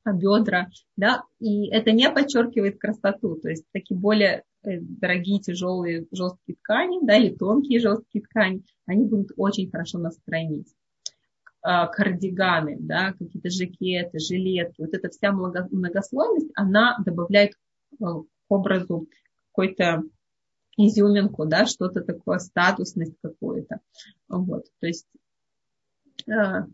[0.05, 6.57] бедра, да, и это не подчеркивает красоту, то есть такие более э, дорогие, тяжелые, жесткие
[6.57, 10.67] ткани, да, или тонкие жесткие ткани, они будут очень хорошо настроить.
[10.67, 10.82] А,
[11.63, 19.07] кардиганы, да, какие-то жакеты, жилетки, вот эта вся многослойность, она добавляет э, к образу
[19.53, 20.03] какой-то
[20.77, 23.79] изюминку, да, что-то такое, статусность какую-то.
[24.29, 25.07] Вот, то есть,
[26.27, 26.67] э,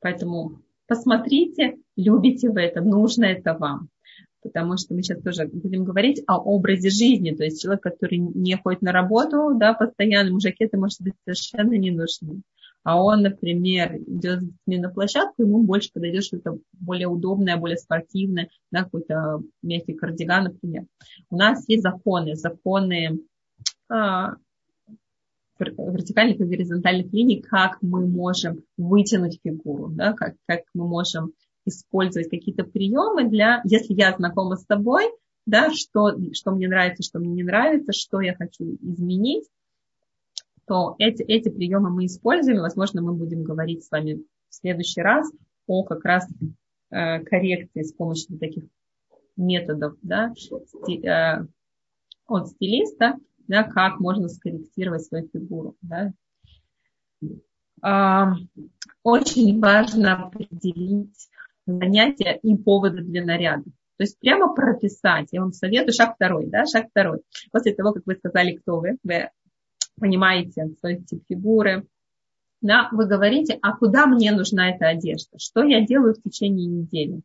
[0.00, 3.90] поэтому посмотрите, любите вы это, нужно это вам.
[4.40, 7.32] Потому что мы сейчас тоже будем говорить о образе жизни.
[7.32, 11.72] То есть человек, который не ходит на работу, да, постоянно, ему жакеты, может быть, совершенно
[11.72, 12.42] не нужны
[12.86, 17.78] а он, например, идет с детьми на площадку, ему больше подойдет что-то более удобное, более
[17.78, 20.84] спортивное, да, какой-то мягкий кардиган, например.
[21.28, 23.18] У нас есть законы, законы
[23.88, 24.36] а,
[25.58, 31.32] вертикальных и горизонтальных линий, как мы можем вытянуть фигуру, да, как, как мы можем
[31.64, 35.10] использовать какие-то приемы для, если я знакома с тобой,
[35.44, 39.48] да, что, что мне нравится, что мне не нравится, что я хочу изменить,
[40.66, 42.58] то эти, эти приемы мы используем.
[42.58, 45.30] Возможно, мы будем говорить с вами в следующий раз
[45.66, 46.28] о как раз
[46.90, 48.64] э, коррекции с помощью таких
[49.36, 50.32] методов да,
[50.88, 51.46] э,
[52.26, 55.76] от стилиста, да, как можно скорректировать свою фигуру.
[55.82, 56.12] Да.
[57.84, 58.32] Э,
[59.02, 61.28] очень важно определить
[61.66, 63.64] занятия и поводы для наряда.
[63.96, 65.28] То есть прямо прописать.
[65.32, 67.20] Я вам советую шаг второй, да, шаг второй.
[67.50, 69.30] После того, как вы сказали, кто вы, вы
[69.98, 71.86] понимаете свой тип фигуры,
[72.62, 75.38] да, вы говорите, а куда мне нужна эта одежда?
[75.38, 77.20] Что я делаю в течение недели?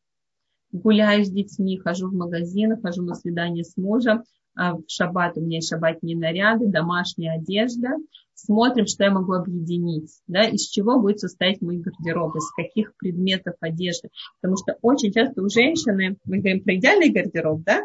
[0.71, 4.23] Гуляю с детьми, хожу в магазин, хожу на свидание с мужем,
[4.55, 7.89] а в шаббат у меня есть шаббатные наряды, домашняя одежда.
[8.33, 13.55] Смотрим, что я могу объединить, да, из чего будет состоять мой гардероб, из каких предметов
[13.59, 14.09] одежды.
[14.41, 17.83] Потому что очень часто у женщины, мы говорим про идеальный гардероб, да,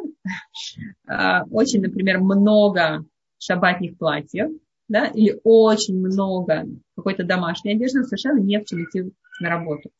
[1.06, 3.04] а, очень, например, много
[3.38, 4.50] шаббатных платьев,
[4.88, 6.66] да, или очень много
[6.96, 9.90] какой-то домашней одежды, совершенно не в чем идти на работу.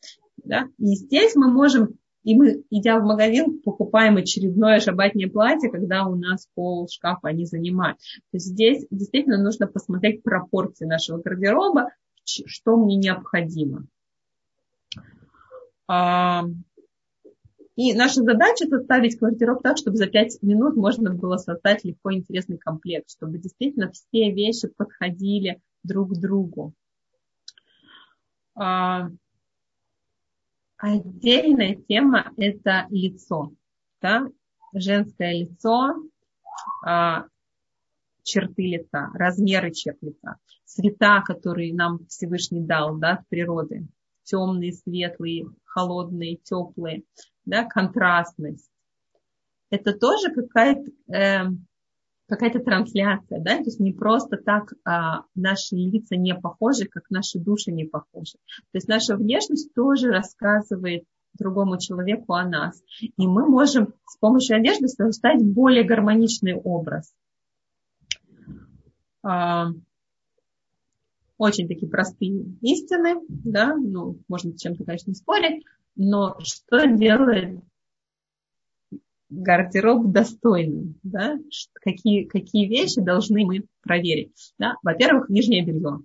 [0.44, 0.68] Да.
[0.78, 6.16] И здесь мы можем и мы, идя в магазин, покупаем очередное шабатное платье, когда у
[6.16, 7.98] нас пол шкафа они занимают.
[7.98, 11.90] То есть здесь действительно нужно посмотреть пропорции нашего гардероба,
[12.24, 13.86] что мне необходимо.
[17.76, 22.58] И наша задача составить гардероб так, чтобы за 5 минут можно было создать легко интересный
[22.58, 26.72] комплект, чтобы действительно все вещи подходили друг к другу.
[28.54, 29.10] А,
[30.78, 33.52] Отдельная тема– это лицо.
[34.02, 34.26] Да?
[34.74, 35.94] Женское лицо,
[36.84, 37.24] а,
[38.22, 43.86] черты лица, размеры черт лица, цвета, которые нам Всевышний дал да, от природы.
[44.26, 47.04] Темные, светлые, холодные, теплые,
[47.44, 48.68] да, контрастность.
[49.70, 51.46] Это тоже какая-то э,
[52.28, 57.38] какая-то трансляция, да, то есть не просто так а, наши лица не похожи, как наши
[57.38, 58.32] души не похожи.
[58.32, 61.04] То есть наша внешность тоже рассказывает
[61.38, 62.82] другому человеку о нас.
[63.00, 67.12] И мы можем с помощью одежды создать более гармоничный образ.
[71.38, 75.64] А, очень такие простые истины, да, ну, можно с чем-то, конечно, спорить,
[75.94, 77.60] но что делает
[79.28, 81.36] гардероб достойным, да,
[81.74, 84.54] какие, какие вещи должны мы проверить.
[84.58, 84.76] Да?
[84.82, 86.00] Во-первых, нижнее белье.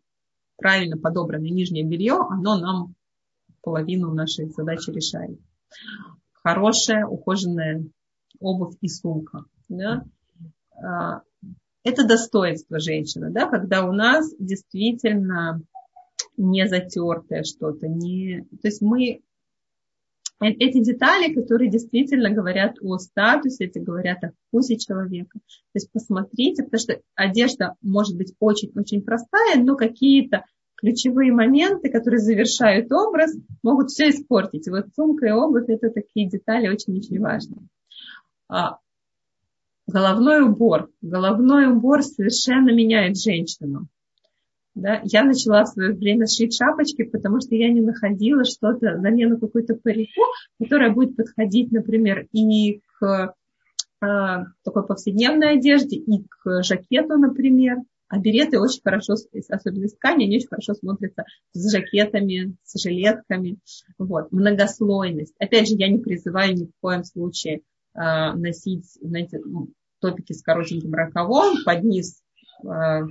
[0.57, 2.95] Правильно подобранное нижнее белье, оно нам
[3.61, 5.39] половину нашей задачи решает.
[6.33, 7.85] Хорошая, ухоженная
[8.39, 9.45] обувь и сумка.
[9.69, 10.03] Да?
[11.83, 15.61] А, это достоинство женщины, да, когда у нас действительно
[16.37, 18.45] не затертое что-то, не...
[18.61, 19.21] то есть мы
[20.41, 25.39] Э, эти детали, которые действительно говорят о статусе, это говорят о вкусе человека.
[25.39, 32.19] То есть посмотрите, потому что одежда может быть очень-очень простая, но какие-то ключевые моменты, которые
[32.19, 34.67] завершают образ, могут все испортить.
[34.67, 37.67] И вот сумка и обувь– это такие детали очень-очень важные.
[39.87, 40.89] Головной убор.
[41.01, 43.87] Головной убор совершенно меняет женщину.
[44.73, 49.37] Да, я начала в свое время шить шапочки, потому что я не находила что-то, замену
[49.37, 50.21] какую-то парику,
[50.59, 53.35] которая будет подходить, например, и к
[54.01, 54.05] э,
[54.63, 57.77] такой повседневной одежде, и к жакету, например.
[58.07, 59.15] А береты очень хорошо,
[59.49, 61.23] особенно из ткани, они очень хорошо смотрятся
[61.53, 63.57] с жакетами, с жилетками.
[63.97, 64.31] Вот.
[64.31, 65.33] Многослойность.
[65.39, 67.61] Опять же, я не призываю ни в коем случае
[67.93, 69.41] носить, знаете,
[70.01, 72.21] топики с коротеньким рукавом, под низ
[72.63, 73.01] э,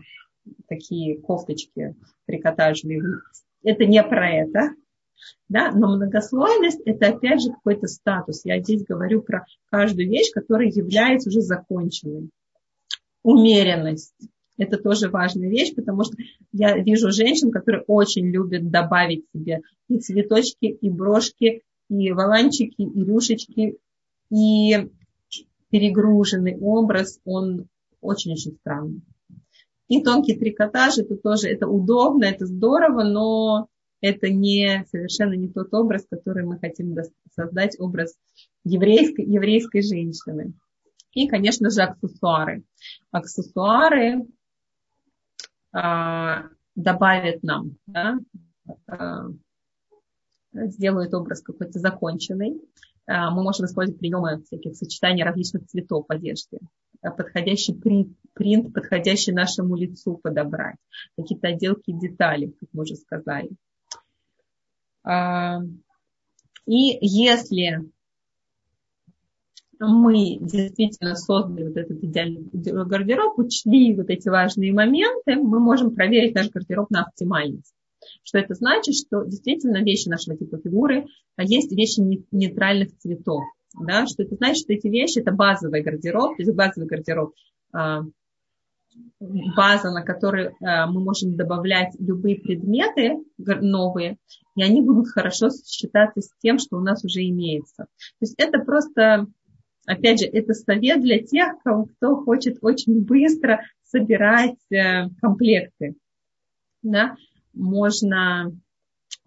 [0.68, 1.94] такие кофточки
[2.26, 3.02] трикотажные.
[3.62, 4.74] Это не про это.
[5.48, 5.70] Да?
[5.72, 8.44] Но многослойность– это опять же какой-то статус.
[8.44, 12.30] Я здесь говорю про каждую вещь, которая является уже законченной.
[13.22, 14.14] Умеренность–
[14.56, 16.16] это тоже важная вещь, потому что
[16.52, 23.04] я вижу женщин, которые очень любят добавить себе и цветочки, и брошки, и валанчики, и
[23.04, 23.76] рюшечки,
[24.30, 24.90] и
[25.70, 27.66] перегруженный образ, он
[28.00, 29.02] очень-очень странный.
[29.88, 33.68] И тонкий трикотаж, это тоже, это удобно, это здорово, но
[34.00, 36.96] это не, совершенно не тот образ, который мы хотим
[37.34, 38.16] создать, образ
[38.64, 40.54] еврейской, еврейской женщины.
[41.12, 42.62] И, конечно же, аксессуары.
[43.10, 44.26] Аксессуары
[45.72, 48.18] а, добавят нам, да,
[48.86, 49.26] а,
[50.52, 52.60] сделают образ какой-то законченный.
[53.10, 56.58] А, мы можем использовать приемы всяких сочетаний различных цветов одежды
[57.00, 60.76] подходящий принт, принт, подходящий нашему лицу подобрать,
[61.16, 63.50] какие-то отделки деталей, как мы уже сказали.
[65.02, 65.60] А,
[66.66, 67.90] и если
[69.78, 76.34] мы действительно создали вот этот идеальный гардероб, учли вот эти важные моменты, мы можем проверить
[76.34, 77.74] наш гардероб на оптимальность.
[78.22, 78.94] Что это значит?
[78.94, 83.42] Что действительно вещи нашего типа фигуры, а есть вещи нейтральных цветов
[83.78, 87.34] да, что это значит, что эти вещи это базовый гардероб, то есть базовый гардероб,
[87.72, 88.02] а,
[89.56, 94.16] база, на которой а, мы можем добавлять любые предметы новые,
[94.56, 97.84] и они будут хорошо сочетаться с тем, что у нас уже имеется.
[97.84, 99.26] То есть это просто
[99.86, 105.94] опять же, это совет для тех, кто хочет очень быстро собирать э, комплекты.
[106.82, 107.16] Да?
[107.60, 108.52] Можно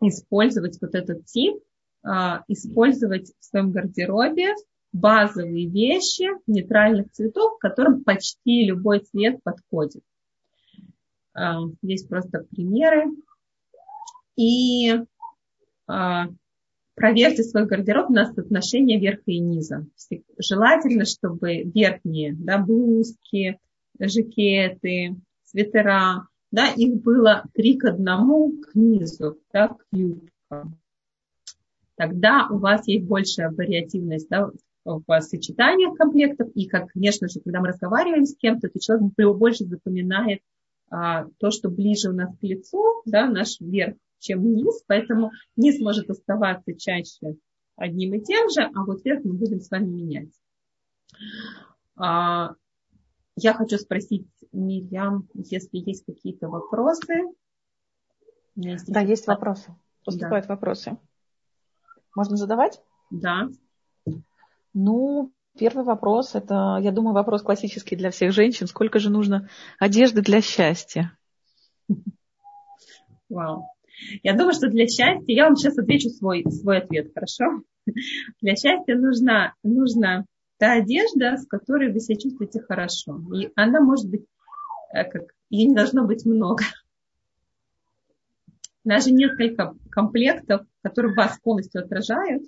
[0.02, 1.62] использовать вот этот тип,
[2.04, 4.54] а, использовать в своем гардеробе
[4.92, 10.04] базовые вещи нейтральных цветов, которым почти любой цвет подходит.
[11.82, 13.06] Здесь просто примеры.
[14.36, 14.94] И
[15.88, 16.28] а,
[16.96, 19.86] проверьте свой гардероб на соотношение верха и низа.
[20.38, 23.60] Желательно, чтобы верхние да, блузки,
[24.00, 30.78] жакеты, свитера, да, их было три к одному к низу, да, к юбкам.
[31.96, 34.52] Тогда у вас есть большая вариативность да,
[34.86, 36.52] в сочетаниях комплектов.
[36.54, 40.42] И, как, конечно же, когда мы разговариваем с кем-то, то человек больше запоминает
[40.92, 44.84] а, то, что ближе у нас к лицу, да, наш верх, чем низ.
[44.86, 47.36] Поэтому низ может оставаться чаще
[47.76, 50.34] одним и тем же, а вот верх мы будем с вами менять.
[51.96, 52.54] А,
[53.36, 57.24] я хочу спросить Мирьям, если есть какие-то вопросы.
[58.56, 59.76] Есть да, есть вопросы.
[60.06, 60.54] Поступают да.
[60.54, 60.98] вопросы.
[62.16, 62.80] Можно задавать?
[63.10, 63.50] Да.
[64.74, 68.68] Ну, первый вопрос, это, я думаю, вопрос классический для всех женщин.
[68.68, 71.18] Сколько же нужно одежды для счастья?
[73.30, 73.68] Вау.
[74.22, 77.62] Я думаю, что для счастья, я вам сейчас отвечу свой, свой ответ, хорошо?
[78.42, 80.26] Для счастья нужна, нужна
[80.64, 83.22] та одежда, с которой вы себя чувствуете хорошо.
[83.36, 84.24] И она может быть,
[84.94, 86.64] э, как, ее не должно быть много.
[88.86, 92.44] Даже несколько комплектов, которые вас полностью отражают.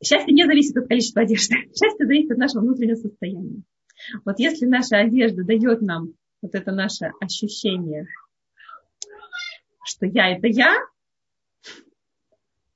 [0.00, 1.56] Счастье не зависит от количества одежды.
[1.74, 3.62] Счастье зависит от нашего внутреннего состояния.
[4.24, 6.12] Вот если наша одежда дает нам
[6.42, 8.06] вот это наше ощущение,
[9.84, 10.76] что я это я,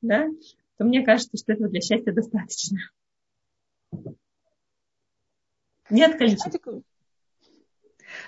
[0.01, 0.27] да,
[0.77, 2.81] то мне кажется, что этого для счастья достаточно.
[5.91, 6.83] Нет количества.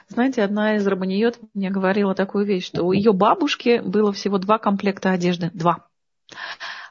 [0.08, 4.58] Знаете, одна из рабониет мне говорила такую вещь, что у ее бабушки было всего два
[4.58, 5.50] комплекта одежды.
[5.52, 5.86] Два.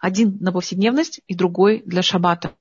[0.01, 2.53] Один на повседневность и другой для шабатов.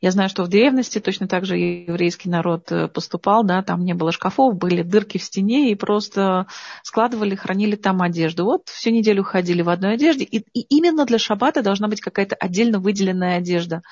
[0.00, 3.94] Я знаю, что в древности точно так же еврейский народ э, поступал, да, там не
[3.94, 6.46] было шкафов, были дырки в стене, и просто
[6.84, 8.44] складывали, хранили там одежду.
[8.44, 12.36] Вот всю неделю ходили в одной одежде, и, и именно для шабата должна быть какая-то
[12.36, 13.82] отдельно выделенная одежда.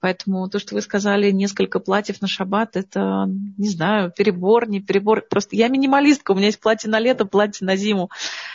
[0.00, 5.22] Поэтому то, что вы сказали, несколько платьев на шаббат, это, не знаю, перебор, не перебор.
[5.28, 8.08] Просто я минималистка, у меня есть платье на лето, платье на зиму,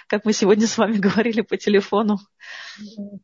[0.07, 2.19] как мы сегодня с вами говорили по телефону.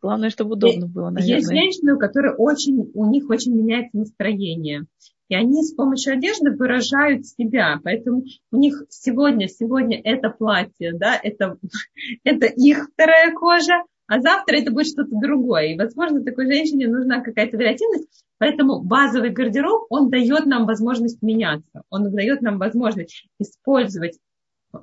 [0.01, 1.37] Главное, чтобы удобно было, наверное.
[1.37, 4.85] Есть женщины, у которых очень, у них очень меняется настроение.
[5.29, 7.79] И они с помощью одежды выражают себя.
[7.83, 11.57] Поэтому у них сегодня, сегодня это платье, да, это,
[12.23, 15.67] это их вторая кожа, а завтра это будет что-то другое.
[15.67, 21.83] И, возможно, такой женщине нужна какая-то вариативность, поэтому базовый гардероб, он дает нам возможность меняться,
[21.91, 24.17] он дает нам возможность использовать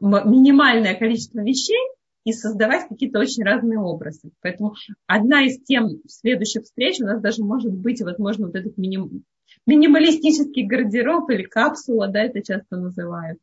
[0.00, 1.80] минимальное количество вещей
[2.24, 4.30] и создавать какие-то очень разные образы.
[4.42, 4.74] Поэтому
[5.08, 9.24] одна из тем следующих встреч у нас даже может быть, возможно, вот этот миним,
[9.66, 13.40] минималистический гардероб или капсула, да, это часто называют.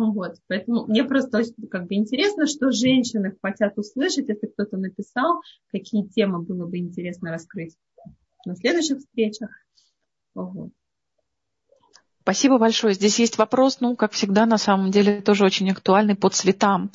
[0.00, 5.42] Вот, поэтому мне просто очень как бы интересно, что женщины хотят услышать, если кто-то написал,
[5.70, 7.76] какие темы было бы интересно раскрыть
[8.46, 9.50] на следующих встречах.
[10.34, 10.70] Вот.
[12.22, 12.94] Спасибо большое.
[12.94, 16.90] Здесь есть вопрос, ну, как всегда, на самом деле, тоже очень актуальный по цветам.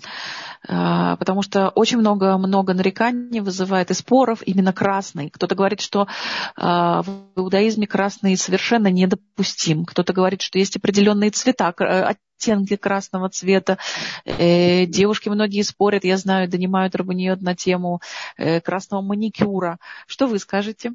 [0.68, 5.30] А, потому что очень много-много нареканий вызывает и споров именно красный.
[5.30, 6.08] Кто-то говорит, что
[6.56, 9.86] а, в иудаизме красный совершенно недопустим.
[9.86, 13.78] Кто-то говорит, что есть определенные цвета, оттенки красного цвета.
[14.26, 18.02] Э, девушки многие спорят, я знаю, донимают рабониот на тему
[18.38, 19.80] э, красного маникюра.
[20.08, 20.94] Что вы скажете?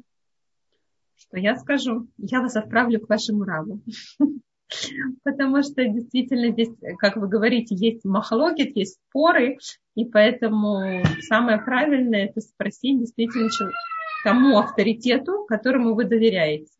[1.21, 2.07] Что я скажу?
[2.17, 3.81] Я вас отправлю к вашему рабу.
[5.23, 9.57] Потому что действительно здесь, как вы говорите, есть махлогит, есть споры,
[9.95, 13.49] и поэтому самое правильное это спросить действительно
[14.23, 16.71] тому авторитету, которому вы доверяете.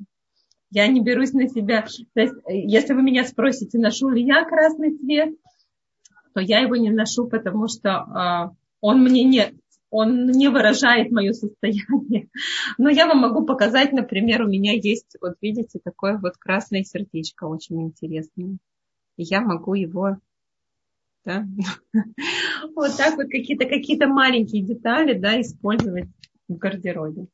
[0.71, 1.85] Я не берусь на себя.
[2.13, 5.35] То есть, если вы меня спросите, ношу ли я красный цвет,
[6.33, 9.53] то я его не ношу, потому что э, он мне не,
[9.91, 12.29] он не выражает мое состояние.
[12.77, 17.43] Но я вам могу показать, например, у меня есть, вот видите, такое вот красное сердечко
[17.43, 18.57] очень интересное.
[19.17, 20.17] Я могу его
[21.23, 21.45] да?
[22.75, 26.07] вот так вот какие-то какие маленькие детали да, использовать
[26.47, 27.27] в гардеробе.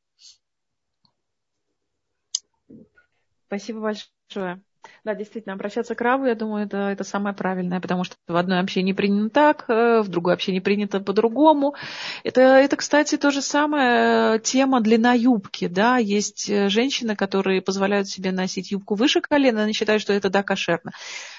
[3.45, 4.61] Спасибо большое.
[5.03, 8.59] Да, действительно, обращаться к Раву, я думаю, это, это самое правильное, потому что в одной
[8.59, 11.75] общине принято так, э, в другой общине принято по-другому.
[12.23, 15.67] Это, это, кстати, то же самое э, тема длина юбки.
[15.67, 15.97] Да?
[15.97, 20.43] Есть э, женщины, которые позволяют себе носить юбку выше колена, они считают, что это да,
[20.43, 20.91] кошерно.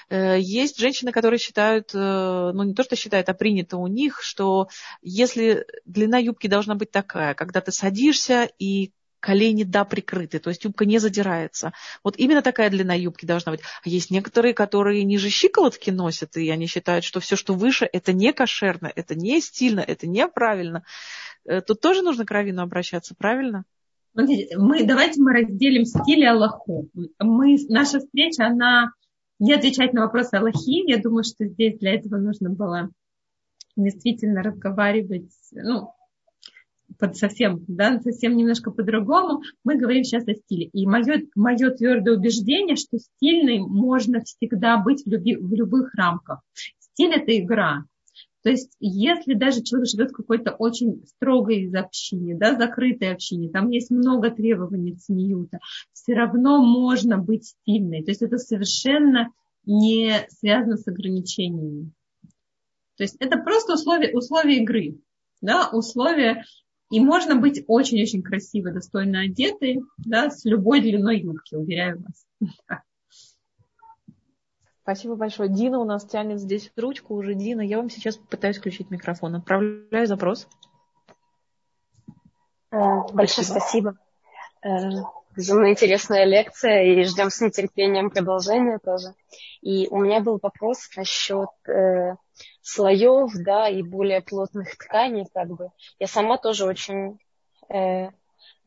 [0.09, 4.67] Есть женщины, которые считают, ну не то, что считают, а принято у них, что
[5.03, 10.63] если длина юбки должна быть такая, когда ты садишься и колени, да, прикрыты, то есть
[10.63, 11.73] юбка не задирается.
[12.03, 13.61] Вот именно такая длина юбки должна быть.
[13.83, 18.13] А есть некоторые, которые ниже щиколотки носят, и они считают, что все, что выше, это
[18.13, 20.83] не кошерно, это не стильно, это неправильно.
[21.45, 23.65] Э, тут тоже нужно к раввину обращаться, правильно?
[24.13, 26.89] Мы, давайте мы разделим стиль и Аллаху.
[27.19, 28.91] Мы, наша встреча, она
[29.39, 30.89] не отвечает на вопросы Аллахи.
[30.89, 32.89] Я думаю, что здесь для этого нужно было
[33.75, 35.93] действительно разговаривать, ну,
[36.99, 39.41] под совсем, да, совсем немножко по-другому.
[39.63, 40.65] Мы говорим сейчас о стиле.
[40.73, 46.41] И мое, мое твердое убеждение, что стильный можно всегда быть в, люби, в любых рамках.
[46.79, 47.85] Стиль– это игра.
[48.43, 53.69] То есть, если даже человек живет в какой-то очень строгой общине, да, закрытой общине, там
[53.69, 55.59] есть много требований цниюта,
[55.93, 58.03] все равно можно быть стильной.
[58.03, 59.29] То есть, это совершенно
[59.65, 61.91] не связано с ограничениями.
[62.95, 64.99] То есть, это просто условия, условия игры,
[65.41, 66.43] да, условия
[66.89, 72.71] и можно быть очень-очень красиво, достойно одетой, да, с любой длиной юбки, уверяю вас.
[74.81, 75.49] Спасибо большое.
[75.49, 77.35] Дина у нас тянет здесь ручку уже.
[77.35, 79.35] Дина, я вам сейчас попытаюсь включить микрофон.
[79.35, 80.47] Отправляю запрос.
[82.71, 83.99] Э, большое спасибо.
[84.63, 84.79] Э,
[85.35, 89.13] безумно интересная лекция, и ждем с нетерпением продолжения тоже.
[89.61, 92.15] И у меня был вопрос насчет э,
[92.61, 95.69] слоев, да, и более плотных тканей, как бы.
[95.99, 97.19] Я сама тоже очень
[97.69, 98.09] э,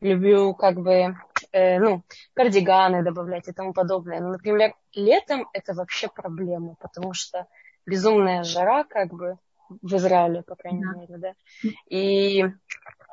[0.01, 1.15] люблю, как бы,
[1.51, 2.03] э, ну,
[2.33, 4.19] кардиганы добавлять и тому подобное.
[4.19, 7.47] Но, например, летом это вообще проблема, потому что
[7.85, 9.37] безумная жара, как бы,
[9.81, 10.99] в Израиле, по крайней да.
[10.99, 11.33] мере, да.
[11.89, 12.45] И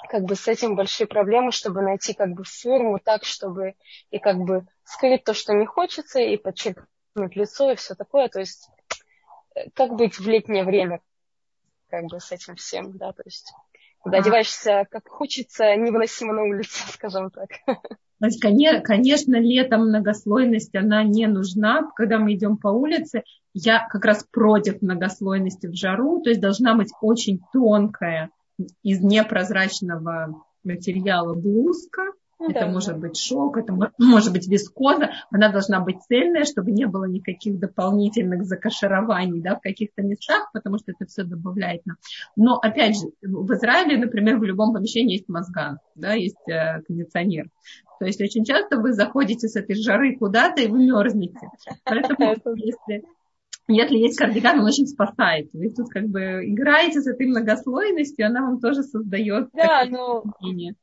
[0.08, 3.74] как бы с этим большие проблемы, чтобы найти как бы форму так, чтобы
[4.10, 8.28] и как бы скрыть то, что не хочется, и подчеркнуть лицо и все такое.
[8.28, 8.68] То есть
[9.74, 11.00] как быть в летнее время,
[11.88, 13.52] как бы с этим всем, да, то есть
[14.02, 14.20] когда а.
[14.20, 17.48] одеваешься как хочется, невыносимо на улице, скажем так.
[17.66, 21.90] То есть, конечно, летом многослойность, она не нужна.
[21.96, 23.22] Когда мы идем по улице,
[23.54, 28.30] я как раз против многослойности в жару, то есть должна быть очень тонкая
[28.82, 32.02] из непрозрачного материала блузка,
[32.40, 32.96] ну, это да, может да.
[32.96, 35.10] быть шок, это может быть вискоза.
[35.30, 40.78] Она должна быть цельная, чтобы не было никаких дополнительных закаширований да, в каких-то местах, потому
[40.78, 41.96] что это все добавляет нам.
[42.36, 47.50] Но, опять же, в Израиле, например, в любом помещении есть мозган, да, есть э, кондиционер.
[47.98, 51.48] То есть очень часто вы заходите с этой жары куда-то и вы мерзнете.
[51.84, 53.04] Поэтому если
[53.72, 55.50] если есть кардиган, он очень спасает.
[55.52, 60.24] Вы тут как бы играете с этой многослойностью, она вам тоже создает Да, ну,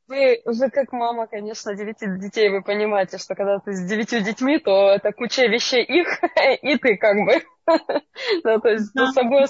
[0.06, 4.58] вы, вы как мама, конечно, девяти детей, вы понимаете, что когда ты с девятью детьми,
[4.58, 6.08] то это куча вещей их,
[6.62, 7.42] и ты как бы.
[8.44, 9.44] Ну, то есть с собой,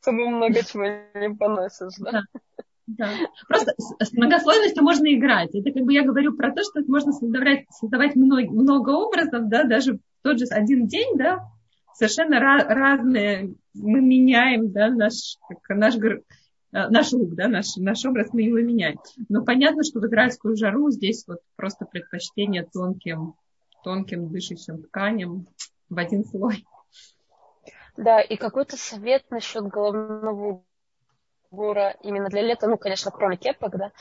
[0.00, 0.84] собой много чего
[1.14, 2.22] не поносишь, да?
[2.86, 3.08] Да.
[3.48, 5.54] Просто с многослойностью можно играть.
[5.54, 9.64] Это как бы я говорю про то, что можно создавать, создавать много, много образов, да,
[9.64, 11.38] даже в тот же один день, да,
[11.94, 16.18] совершенно разные, мы меняем, да, наш, как, наш, э,
[16.70, 18.98] наш лук, да, наш, наш образ мы его меняем.
[19.28, 23.34] Но понятно, что в израильскую жару здесь вот просто предпочтение тонким,
[23.84, 25.46] тонким дышащим тканям
[25.88, 26.64] в один слой.
[27.96, 30.64] Да, и какой-то совет насчет головного
[31.50, 33.92] убора именно для лета, ну, конечно, кроме кепок, да,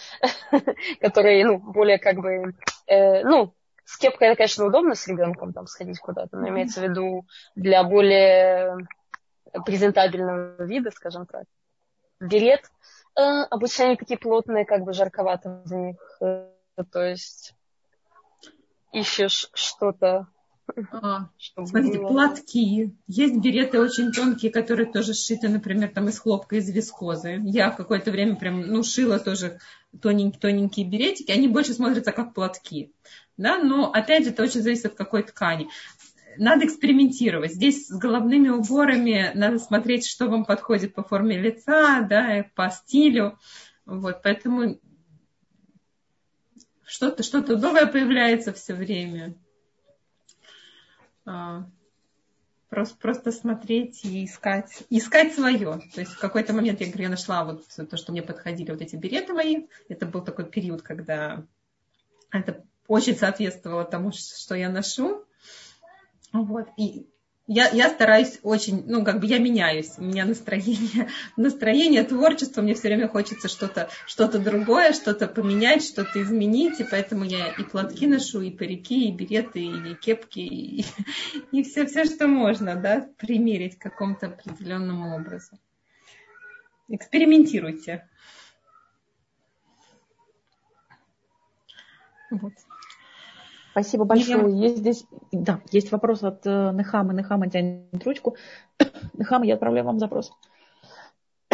[1.01, 2.55] которые, ну, более как бы,
[2.87, 3.53] э, ну,
[3.85, 7.25] с кепкой это, конечно, удобно с ребенком там сходить куда-то, но имеется в виду
[7.55, 8.87] для более
[9.65, 11.45] презентабельного вида, скажем так.
[12.19, 12.61] Берет.
[13.19, 15.97] Э, обычно они такие плотные, как бы жарковато в них.
[16.21, 16.47] Э,
[16.91, 17.55] то есть
[18.91, 20.27] ищешь что-то
[20.91, 21.29] а,
[21.65, 22.09] смотрите, было.
[22.09, 22.95] платки.
[23.07, 27.39] Есть береты очень тонкие, которые тоже сшиты, например, там из хлопка, из вискозы.
[27.43, 29.59] Я какое-то время прям, ну, шила тоже
[30.01, 31.31] тоненькие, тоненькие беретики.
[31.31, 32.93] Они больше смотрятся как платки.
[33.41, 33.57] Да?
[33.57, 35.67] Но, опять же, это очень зависит от какой ткани.
[36.37, 37.53] Надо экспериментировать.
[37.53, 43.37] Здесь с головными уборами надо смотреть, что вам подходит по форме лица, да, по стилю.
[43.85, 44.79] Вот, поэтому
[46.85, 49.33] что-то что новое появляется все время.
[51.25, 51.65] А,
[52.69, 55.81] просто, просто смотреть и искать, искать свое.
[55.93, 58.81] То есть в какой-то момент я говорю, я нашла вот то, что мне подходили вот
[58.81, 59.65] эти береты мои.
[59.89, 61.43] Это был такой период, когда
[62.31, 65.23] это очень соответствовало тому, что я ношу.
[66.33, 66.67] Вот.
[66.77, 67.07] И
[67.47, 69.97] я, я стараюсь очень, ну, как бы я меняюсь.
[69.97, 76.21] У меня настроение, настроение, творчество, мне все время хочется что-то что другое, что-то поменять, что-то
[76.21, 76.79] изменить.
[76.79, 82.05] И поэтому я и платки ношу, и парики, и береты, и кепки, и, все, все,
[82.05, 85.59] что можно, да, примерить к какому-то определенному образу.
[86.87, 88.07] Экспериментируйте.
[92.31, 92.53] Вот.
[93.71, 94.37] Спасибо большое.
[94.37, 94.55] Мирьям.
[94.55, 97.13] Есть здесь, да, есть вопрос от э, Нехамы.
[97.13, 98.35] Нехама тянет ручку.
[99.13, 100.31] Нехама, я отправляю вам запрос.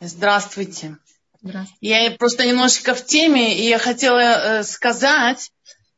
[0.00, 0.96] Здравствуйте.
[1.40, 1.78] Здравствуйте.
[1.80, 5.52] Я просто немножечко в теме, и я хотела э, сказать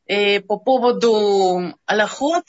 [0.05, 2.45] э, по поводу аллахот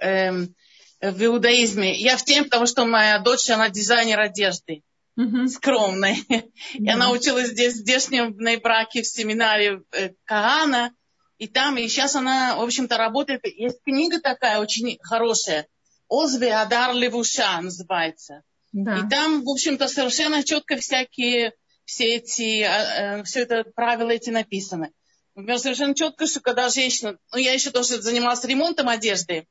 [0.00, 1.94] э, в иудаизме.
[1.94, 4.82] Я в теме, потому что моя дочь, она дизайнер одежды
[5.18, 5.48] угу.
[5.48, 6.24] скромной.
[6.28, 6.50] Mm-hmm.
[6.74, 10.92] Я научилась здесь, в здешнем браке в семинаре э, Каана.
[11.38, 13.44] И там, и сейчас она, в общем-то, работает.
[13.44, 15.66] Есть книга такая очень хорошая.
[16.08, 18.42] Озве Адар Левуша называется.
[18.72, 18.98] Да.
[18.98, 21.52] И там, в общем-то, совершенно четко всякие,
[21.84, 24.92] все эти, э, все это правила эти написаны.
[25.34, 29.46] Например, совершенно четко, что когда женщина, ну, я еще тоже занималась ремонтом одежды,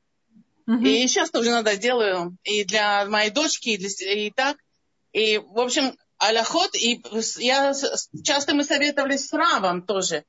[0.68, 4.58] uh и сейчас тоже иногда делаю, и для моей дочки, и, для, и так,
[5.18, 7.02] и, в общем, аляхот, и
[7.38, 7.74] я,
[8.24, 10.24] часто мы советовались с Равом тоже,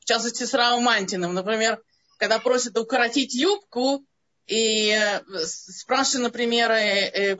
[0.00, 1.34] в частности, с Равом Мантиным.
[1.34, 1.80] Например,
[2.18, 4.04] когда просят укоротить юбку,
[4.46, 7.36] и э, спрашивают, например, э, э,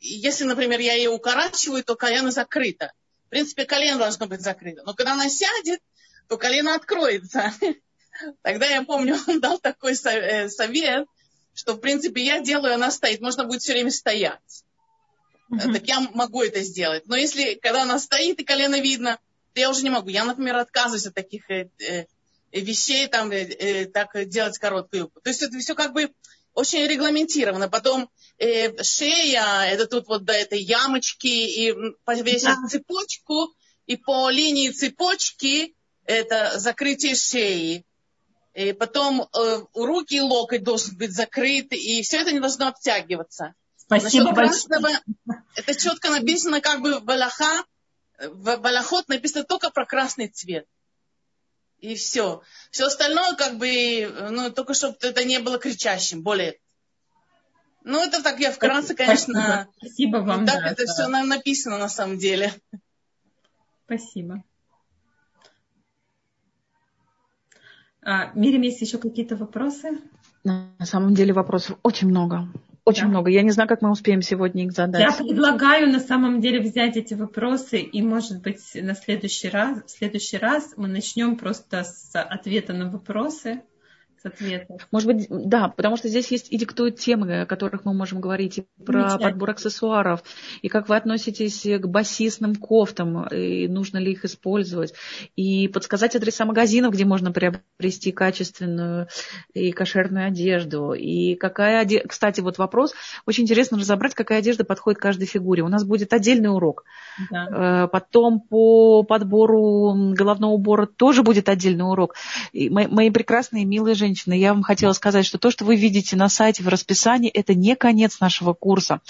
[0.00, 2.92] если, например, я ее укорачиваю, то колено закрыто.
[3.26, 4.82] В принципе, колено должно быть закрыто.
[4.84, 5.80] Но когда она сядет,
[6.28, 7.52] то колено откроется.
[8.42, 11.06] Тогда я помню, он дал такой совет,
[11.54, 13.20] что, в принципе, я делаю, она стоит.
[13.20, 14.64] Можно будет все время стоять.
[15.52, 15.72] Mm-hmm.
[15.72, 17.06] Так я могу это сделать.
[17.06, 19.18] Но если, когда она стоит и колено видно,
[19.54, 20.08] то я уже не могу.
[20.08, 22.06] Я, например, отказываюсь от таких э, э,
[22.52, 25.20] вещей, там, э, э, так делать короткую юбку.
[25.20, 26.10] То есть это все как бы
[26.54, 27.68] очень регламентировано.
[27.68, 31.74] Потом э, шея, это тут вот до этой ямочки, и
[32.04, 32.68] повесить да.
[32.68, 33.54] цепочку,
[33.86, 35.74] и по линии цепочки
[36.04, 37.84] это закрытие шеи.
[38.54, 43.54] И потом э, руки и локоть должен быть закрыты, и все это не должно обтягиваться.
[43.86, 45.00] Спасибо большое.
[45.54, 47.64] Это четко написано как бы в Аллаха,
[48.18, 50.66] в Балахот написано только про красный цвет.
[51.78, 52.42] И все.
[52.70, 56.58] Все остальное, как бы, ну, только чтобы это не было кричащим, более.
[57.84, 59.68] Ну, это так я вкратце, конечно.
[59.76, 60.46] Спасибо вам.
[60.46, 60.92] Так да, это да.
[60.92, 62.52] все написано на самом деле.
[63.84, 64.42] Спасибо.
[68.02, 70.00] А, Мирим, есть еще какие-то вопросы?
[70.42, 72.48] На самом деле вопросов очень много.
[72.86, 73.08] Очень да.
[73.08, 73.30] много.
[73.30, 75.00] Я не знаю, как мы успеем сегодня их задать.
[75.00, 79.90] Я предлагаю на самом деле взять эти вопросы и, может быть, на следующий раз, в
[79.90, 83.62] следующий раз мы начнем просто с ответа на вопросы
[84.26, 84.86] ответов.
[84.90, 88.58] Может быть, да, потому что здесь есть и диктуют темы, о которых мы можем говорить,
[88.58, 90.22] и про подбор аксессуаров,
[90.62, 94.94] и как вы относитесь к басистным кофтам, и нужно ли их использовать,
[95.36, 99.08] и подсказать адреса магазинов, где можно приобрести качественную
[99.54, 102.08] и кошерную одежду, и какая одежда...
[102.08, 102.94] Кстати, вот вопрос,
[103.26, 105.62] очень интересно разобрать, какая одежда подходит каждой фигуре.
[105.62, 106.84] У нас будет отдельный урок.
[107.30, 107.84] Да.
[107.84, 112.14] Э, потом по подбору головного убора тоже будет отдельный урок.
[112.52, 115.76] И мои, мои прекрасные, милые женщины, женщины, я вам хотела сказать, что то, что вы
[115.76, 119.00] видите на сайте в расписании, это не конец нашего курса.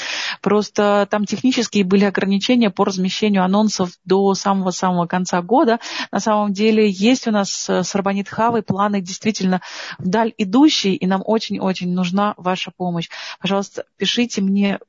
[0.41, 5.79] Просто там технические были ограничения по размещению анонсов до самого-самого конца года.
[6.11, 9.61] На самом деле есть у нас с Рабанит Хавой планы действительно
[9.99, 13.09] вдаль идущие, и нам очень-очень нужна ваша помощь.
[13.41, 14.81] Пожалуйста, пишите мне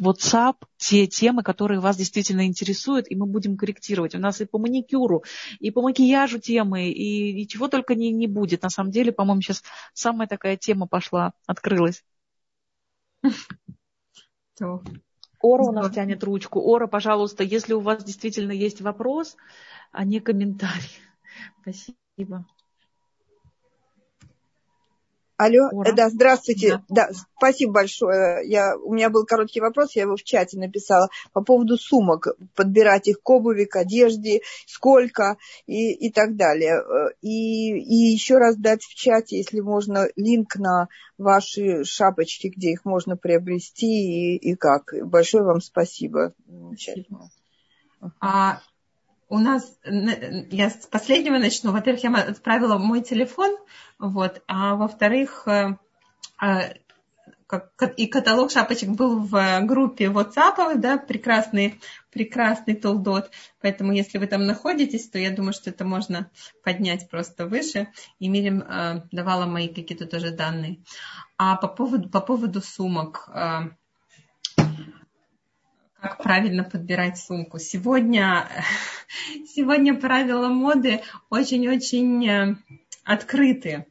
[0.00, 4.14] WhatsApp те темы, которые вас действительно интересуют, и мы будем корректировать.
[4.14, 5.24] У нас и по маникюру,
[5.60, 8.62] и по макияжу темы, и, и чего только не, не будет.
[8.62, 12.04] На самом деле, по-моему, сейчас самая такая тема пошла, открылась.
[15.40, 16.60] Ора у нас тянет ручку.
[16.60, 19.36] Ора, пожалуйста, если у вас действительно есть вопрос,
[19.92, 20.90] а не комментарий.
[21.60, 22.46] Спасибо.
[25.36, 25.92] Алло, Ура.
[25.92, 26.82] да, здравствуйте.
[26.88, 27.08] Да.
[27.08, 28.48] да, спасибо большое.
[28.48, 33.08] Я, у меня был короткий вопрос, я его в чате написала по поводу сумок, подбирать
[33.08, 36.80] их к обуви, к одежде, сколько и, и так далее.
[37.20, 42.84] И, и еще раз дать в чате, если можно, линк на ваши шапочки, где их
[42.84, 44.94] можно приобрести и, и как.
[45.02, 46.32] Большое вам спасибо.
[46.76, 47.28] спасибо.
[48.20, 48.60] А
[49.28, 51.72] у нас, я с последнего начну.
[51.72, 53.56] Во-первых, я отправила мой телефон,
[53.98, 55.76] вот, а во-вторых, э,
[56.42, 56.74] э,
[57.96, 63.30] и каталог шапочек был в группе WhatsApp, да, прекрасный, прекрасный толдот.
[63.60, 66.30] Поэтому, если вы там находитесь, то я думаю, что это можно
[66.62, 67.88] поднять просто выше.
[68.18, 70.82] И Мирим э, давала мои какие-то тоже данные.
[71.36, 73.70] А по поводу, по поводу сумок, э,
[76.04, 77.58] как правильно подбирать сумку.
[77.58, 78.46] Сегодня,
[79.54, 81.00] сегодня правила моды
[81.30, 82.56] очень-очень э,
[83.04, 83.86] открытые.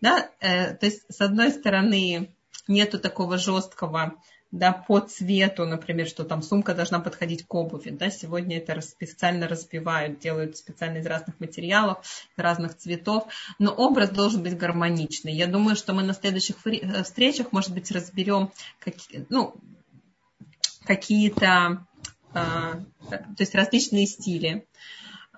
[0.00, 0.30] Да?
[0.38, 2.32] Э, то есть, с одной стороны,
[2.68, 4.14] нету такого жесткого
[4.52, 7.90] да, по цвету, например, что там сумка должна подходить к обуви.
[7.90, 11.98] Да, сегодня это специально разбивают, делают специально из разных материалов,
[12.36, 13.26] разных цветов,
[13.58, 15.32] но образ должен быть гармоничный.
[15.32, 19.56] Я думаю, что мы на следующих э, встречах, может быть, разберем какие, ну,
[20.88, 21.86] какие-то,
[22.34, 22.40] э,
[23.10, 24.66] то есть различные стили,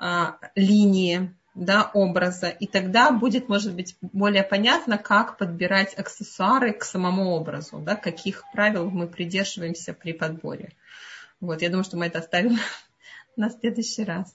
[0.00, 6.84] э, линии, да, образа, и тогда будет, может быть, более понятно, как подбирать аксессуары к
[6.84, 10.72] самому образу, да, каких правил мы придерживаемся при подборе.
[11.40, 12.58] Вот, я думаю, что мы это оставим
[13.36, 14.32] на следующий раз.